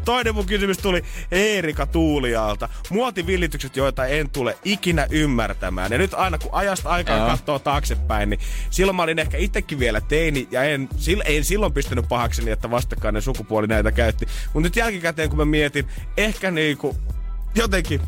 [0.05, 2.69] Toinen mun kysymys tuli Eerika Tuulialta.
[2.89, 5.91] Muotivillitykset, joita en tule ikinä ymmärtämään.
[5.91, 8.39] Ja nyt aina kun ajasta aikaan katsoo taaksepäin, niin
[8.69, 12.71] silloin mä olin ehkä itsekin vielä teini ja en, sil, en silloin pistänyt pahakseni, että
[12.71, 14.25] vastakkainen sukupuoli näitä käytti.
[14.53, 15.87] Mutta nyt jälkikäteen kun mä mietin,
[16.17, 16.95] ehkä niinku
[17.55, 18.01] jotenkin,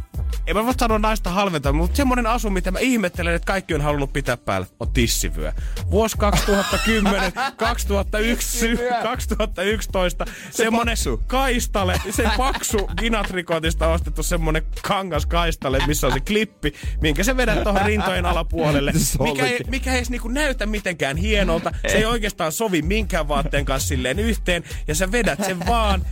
[0.48, 3.82] en mä voi sanoa naista halventa, mutta semmonen asu, mitä mä ihmettelen, että kaikki on
[3.82, 5.54] halunnut pitää päällä, on tissivyö.
[5.92, 11.24] Vuosi 2010, 2001, 2011, semmonen paksu.
[11.28, 17.64] kaistale, se paksu Ginatrikotista ostettu semmonen kangas kaistale, missä on se klippi, minkä se vedät
[17.64, 18.92] tuohon rintojen alapuolelle,
[19.24, 23.66] mikä ei, mikä ei edes niinku näytä mitenkään hienolta, se ei oikeastaan sovi minkään vaatteen
[23.66, 26.06] kanssa silleen yhteen, ja sä vedät sen vaan.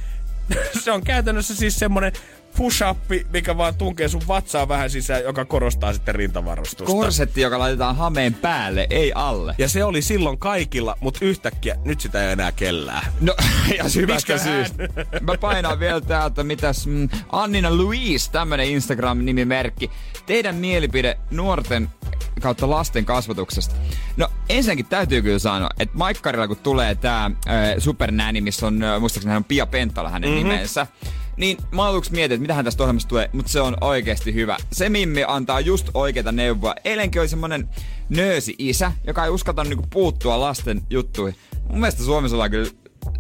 [0.84, 2.12] Se on käytännössä siis semmonen
[2.58, 2.98] push-up,
[3.34, 6.94] mikä vaan tunkee sun vatsaa vähän sisään, joka korostaa sitten rintavarustusta.
[6.94, 9.56] Korsetti, joka laitetaan hameen päälle, ei alle.
[9.58, 13.14] ja se oli silloin kaikilla, mutta yhtäkkiä nyt sitä ei enää kellää.
[13.22, 13.36] No,
[13.78, 14.66] ja hyvästä Miksiköhän?
[14.66, 14.84] syystä.
[15.22, 19.92] Mä painan vielä täältä, mitäs mm, Annina Louise, tämmönen Instagram-nimimerkki.
[20.26, 21.90] Teidän mielipide nuorten
[22.42, 23.76] kautta lasten kasvatuksesta.
[24.18, 27.34] No ensinnäkin täytyy kyllä sanoa, että Maikkarilla kun tulee tää äh,
[27.78, 30.50] Supernäni, missä on, äh, muistaakseni hän on Pia Pentala hänen mm-hmm.
[30.50, 30.88] nimensä,
[31.38, 34.58] niin mä aluksi mietin, että mitähän tästä ohjelmasta tulee, mutta se on oikeasti hyvä.
[34.72, 36.76] Se Mimmi antaa just oikeita neuvoa.
[36.86, 37.70] Eilenkin oli semmonen
[38.10, 41.40] nöösi isä, joka ei uskalta niinku puuttua lasten juttuihin.
[41.70, 42.70] Mun mielestä Suomessa ollaan kyllä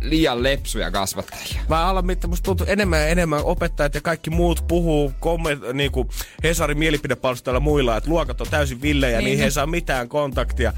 [0.01, 1.61] liian lepsuja kasvattajia.
[1.69, 6.09] Mä alan, mitä musta tuntuu enemmän ja enemmän opettajat ja kaikki muut puhuu komment, niinku
[6.43, 9.35] Hesarin mielipidepalstoilla muilla, että luokat on täysin villejä, niin, Niin.
[9.37, 10.73] niin he saa mitään kontaktia.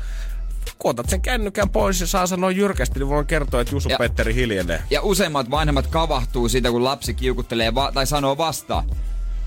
[0.79, 3.97] Kun otat sen kännykän pois ja saa sanoa jyrkästi, niin voin kertoa, että Jusu Ja-
[3.97, 4.81] Petteri hiljenee.
[4.89, 8.85] Ja useimmat vanhemmat kavahtuu siitä, kun lapsi kiukuttelee va- tai sanoo vastaan.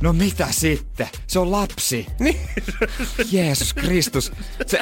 [0.00, 1.08] No mitä sitten?
[1.26, 2.06] Se on lapsi.
[2.18, 2.40] Niin.
[3.32, 4.32] Jeesus Kristus.
[4.66, 4.80] Se,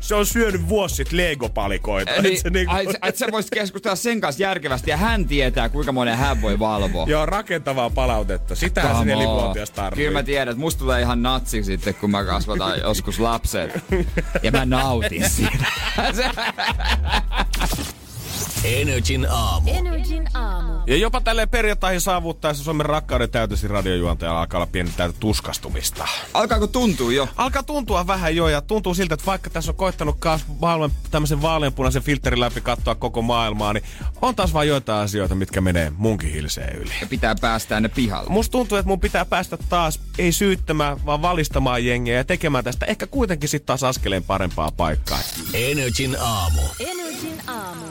[0.00, 2.22] Se on syönyt vuosi sitten Lego-palikoita.
[2.22, 5.68] niin, Et se niinku- ai, et sä voisit keskustella sen kanssa järkevästi ja hän tietää,
[5.68, 7.06] kuinka monen hän voi valvoa.
[7.08, 8.54] Joo, rakentavaa palautetta.
[8.54, 10.04] Sitähän se nelivuotias tarvitsee.
[10.06, 13.70] Kyllä mä tiedän, että musta tulee ihan natsi sitten, kun mä kasvatan joskus lapset.
[14.42, 15.64] Ja mä nautin siitä.
[18.64, 19.70] Energin aamu.
[19.70, 20.72] Energin aamu.
[20.86, 26.08] Ja jopa tälle perjantaihin saavuttaessa Suomen rakkauden täytösi radiojuontajalla alkaa olla pieni täytä tuskastumista.
[26.34, 27.28] Alkaako tuntua jo?
[27.36, 31.42] Alkaa tuntua vähän jo ja tuntuu siltä, että vaikka tässä on koittanut kaas maailman tämmöisen
[31.42, 33.84] vaaleanpunaisen filterin läpi katsoa koko maailmaa, niin
[34.22, 36.92] on taas vain joitain asioita, mitkä menee munkin hilseen yli.
[37.00, 38.30] Ja pitää päästää ne pihalle.
[38.30, 42.86] Musta tuntuu, että mun pitää päästä taas ei syyttämään, vaan valistamaan jengiä ja tekemään tästä
[42.86, 45.18] ehkä kuitenkin sitten taas askeleen parempaa paikkaa.
[45.54, 46.62] Energin aamu.
[46.80, 47.86] Energin aamu.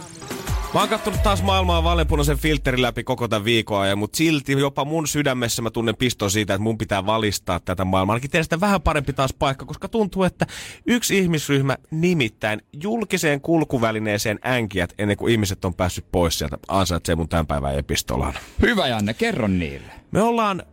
[0.73, 4.85] Mä oon kattonut taas maailmaa vaaleanpunaisen filterin läpi koko tämän viikon ajan, mutta silti jopa
[4.85, 8.13] mun sydämessä mä tunnen piston siitä, että mun pitää valistaa tätä maailmaa.
[8.13, 10.47] Ainakin tehdä sitä vähän parempi taas paikka, koska tuntuu, että
[10.85, 17.29] yksi ihmisryhmä nimittäin julkiseen kulkuvälineeseen änkijät ennen kuin ihmiset on päässyt pois sieltä ansaitsee mun
[17.29, 18.33] tämän päivän epistolaan.
[18.61, 19.91] Hyvä Janne, kerro niille.
[20.11, 20.63] Me ollaan...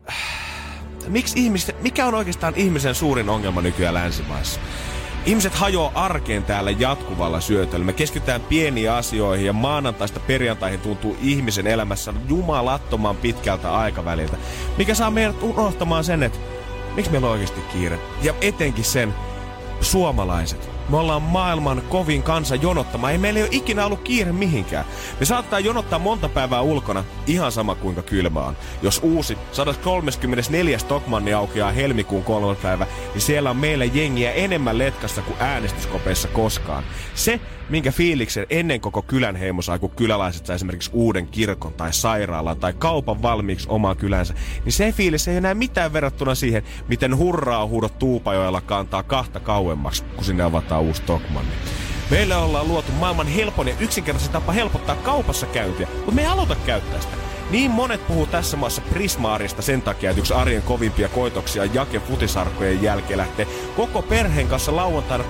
[1.09, 4.61] Miksi ihmiset, mikä on oikeastaan ihmisen suurin ongelma nykyään länsimaissa?
[5.27, 7.85] Ihmiset hajoaa arkeen täällä jatkuvalla syötöllä.
[7.85, 14.37] Me keskitytään pieniin asioihin ja maanantaista perjantaihin tuntuu ihmisen elämässä jumalattoman pitkältä aikaväliltä.
[14.79, 16.39] Mikä saa meidät unohtamaan sen, että
[16.97, 17.99] miksi meillä on oikeasti kiire.
[18.23, 19.15] Ja etenkin sen,
[19.81, 20.76] suomalaiset.
[20.89, 23.13] Me ollaan maailman kovin kansa jonottamaan.
[23.13, 24.85] Ei meillä ei ole ikinä ollut kiire mihinkään.
[25.21, 28.57] Me saattaa jonottaa monta päivää ulkona, ihan sama kuinka kylmä on.
[28.83, 30.79] Jos uusi 134.
[30.79, 36.85] Stockmanni aukeaa helmikuun kolmas päivä, niin siellä on meillä jengiä enemmän letkassa kuin äänestyskopeissa koskaan.
[37.15, 41.93] Se, minkä fiiliksen ennen koko kylän heimo sai, kun kyläläiset sai esimerkiksi uuden kirkon tai
[41.93, 44.35] sairaalan tai kaupan valmiiksi omaa kylänsä,
[44.65, 50.05] niin se fiilis ei enää mitään verrattuna siihen, miten hurraa huudot Tuupajoella kantaa kahta kauemmaksi,
[50.05, 51.53] kun sinne avataan uusi Stockmanni.
[52.11, 56.57] Meillä ollaan luotu maailman helpon ja yksinkertaisin tapa helpottaa kaupassa käyntiä, mutta me ei haluta
[56.67, 57.17] käyttää sitä.
[57.51, 62.83] Niin monet puhuu tässä maassa Prismaarista sen takia, että yksi arjen kovimpia koitoksia Jake futisarkojen
[62.83, 63.47] jälkeen lähtee
[63.77, 65.25] koko perheen kanssa lauantaina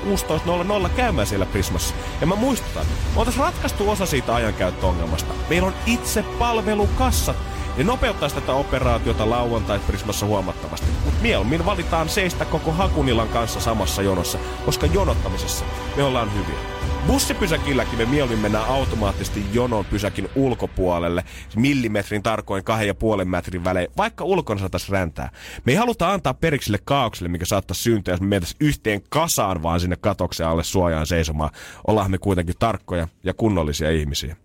[0.85, 1.95] 16.00 käymään siellä Prismassa.
[2.21, 5.35] Ja mä muistutan, me oltais ratkaistu osa siitä ajankäyttöongelmasta.
[5.49, 7.37] Meillä on itse palvelukassat.
[7.77, 10.87] Ne nopeuttaa tätä operaatiota lauantai Prismassa huomattavasti.
[11.05, 15.65] Mutta mieluummin valitaan seistä koko Hakunilan kanssa samassa jonossa, koska jonottamisessa
[15.97, 16.76] me ollaan hyviä.
[17.07, 21.25] Bussipysäkilläkin me mieluummin mennään automaattisesti jonon pysäkin ulkopuolelle,
[21.57, 25.31] millimetrin tarkoin kahden ja puolen metrin välein, vaikka ulkona saatais räntää.
[25.65, 29.63] Me ei haluta antaa periksi sille kaaukselle, mikä saattaisi syntyä, jos me mentäisiin yhteen kasaan
[29.63, 31.51] vaan sinne katoksen alle suojaan seisomaan.
[31.87, 34.37] Ollaan me kuitenkin tarkkoja ja kunnollisia ihmisiä.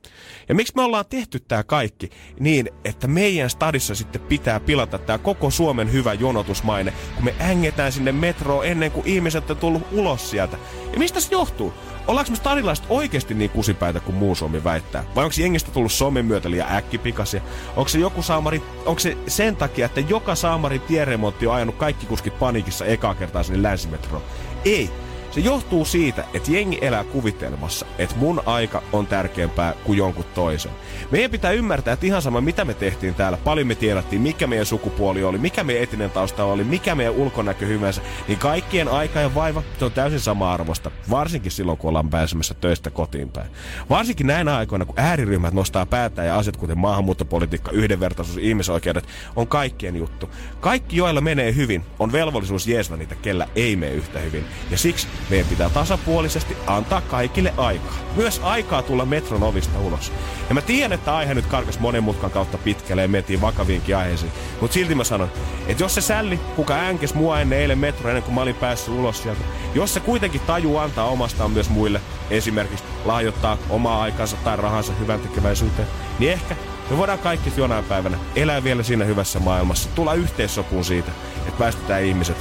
[0.50, 2.10] Ja miksi me ollaan tehty tämä kaikki
[2.40, 7.92] niin, että meidän stadissa sitten pitää pilata tämä koko Suomen hyvä jonotusmaine, kun me ängetään
[7.92, 10.58] sinne metroon ennen kuin ihmiset on tullut ulos sieltä.
[10.94, 11.74] Ja mistä se johtuu?
[12.08, 15.04] Ollaanko me stadilaiset oikeasti niin kusipäitä kuin muu Suomi väittää?
[15.16, 17.42] Vai onko jengistä tullut somen myötä liian äkkipikasia?
[17.76, 22.06] Onko se joku saamari, onko se sen takia, että joka saamari tieremontti on ajanut kaikki
[22.06, 24.24] kuskit paniikissa ekaa kertaa sinne länsimetroon?
[24.66, 24.90] Ei.
[25.32, 30.72] Se johtuu siitä, että jengi elää kuvitelmassa, että mun aika on tärkeämpää kuin jonkun toisen.
[31.12, 34.66] Meidän pitää ymmärtää, että ihan sama mitä me tehtiin täällä, paljon me tiedettiin, mikä meidän
[34.66, 39.36] sukupuoli oli, mikä meidän etinen tausta oli, mikä meidän ulkonäkö hyvänsä, niin kaikkien aika ja
[39.36, 43.52] vaiva se on täysin sama arvosta, varsinkin silloin kun ollaan pääsemässä töistä kotiin päin.
[43.90, 49.96] Varsinkin näinä aikoina, kun ääriryhmät nostaa päätä ja asiat kuten maahanmuuttopolitiikka, yhdenvertaisuus, ihmisoikeudet on kaikkien
[49.96, 50.30] juttu.
[50.60, 54.46] Kaikki, joilla menee hyvin, on velvollisuus jeesva niitä, kellä ei mene yhtä hyvin.
[54.72, 57.94] Ja siksi meidän pitää tasapuolisesti antaa kaikille aikaa.
[58.16, 60.12] Myös aikaa tulla metron ovista ulos.
[60.50, 64.32] Ja mä tiedän, että aihe nyt karkas monen mutkan kautta pitkälle ja mentiin vakaviinkin aiheisiin.
[64.62, 65.32] Mutta silti mä sanon,
[65.68, 68.94] että jos se sälli, kuka äänkes mua ennen eilen metro ennen kuin mä olin päässyt
[68.94, 69.42] ulos sieltä,
[69.74, 75.20] jos se kuitenkin taju antaa omastaan myös muille, esimerkiksi lahjoittaa omaa aikansa tai rahansa hyvän
[75.20, 75.88] tekeväisyyteen,
[76.20, 76.56] niin ehkä
[76.90, 82.04] me voidaan kaikki jonain päivänä elää vielä siinä hyvässä maailmassa, tulla yhteissopuun siitä, että päästetään
[82.04, 82.38] ihmiset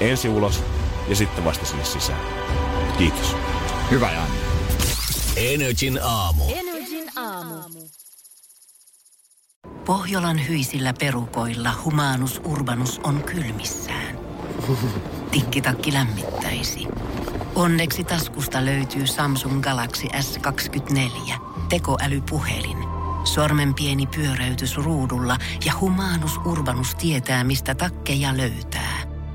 [0.00, 0.64] ensi ulos
[1.08, 2.20] ja sitten vasta sinne sisään.
[2.98, 3.36] Kiitos.
[3.90, 4.38] Hyvä Janne.
[5.36, 6.44] Energin aamu.
[6.48, 7.54] Energin aamu.
[9.84, 14.18] Pohjolan hyisillä perukoilla humanus urbanus on kylmissään.
[15.30, 16.86] Tikkitakki lämmittäisi.
[17.54, 21.34] Onneksi taskusta löytyy Samsung Galaxy S24.
[21.68, 22.78] Tekoälypuhelin.
[23.24, 29.13] Sormen pieni pyöräytys ruudulla ja humanus urbanus tietää, mistä takkeja löytää.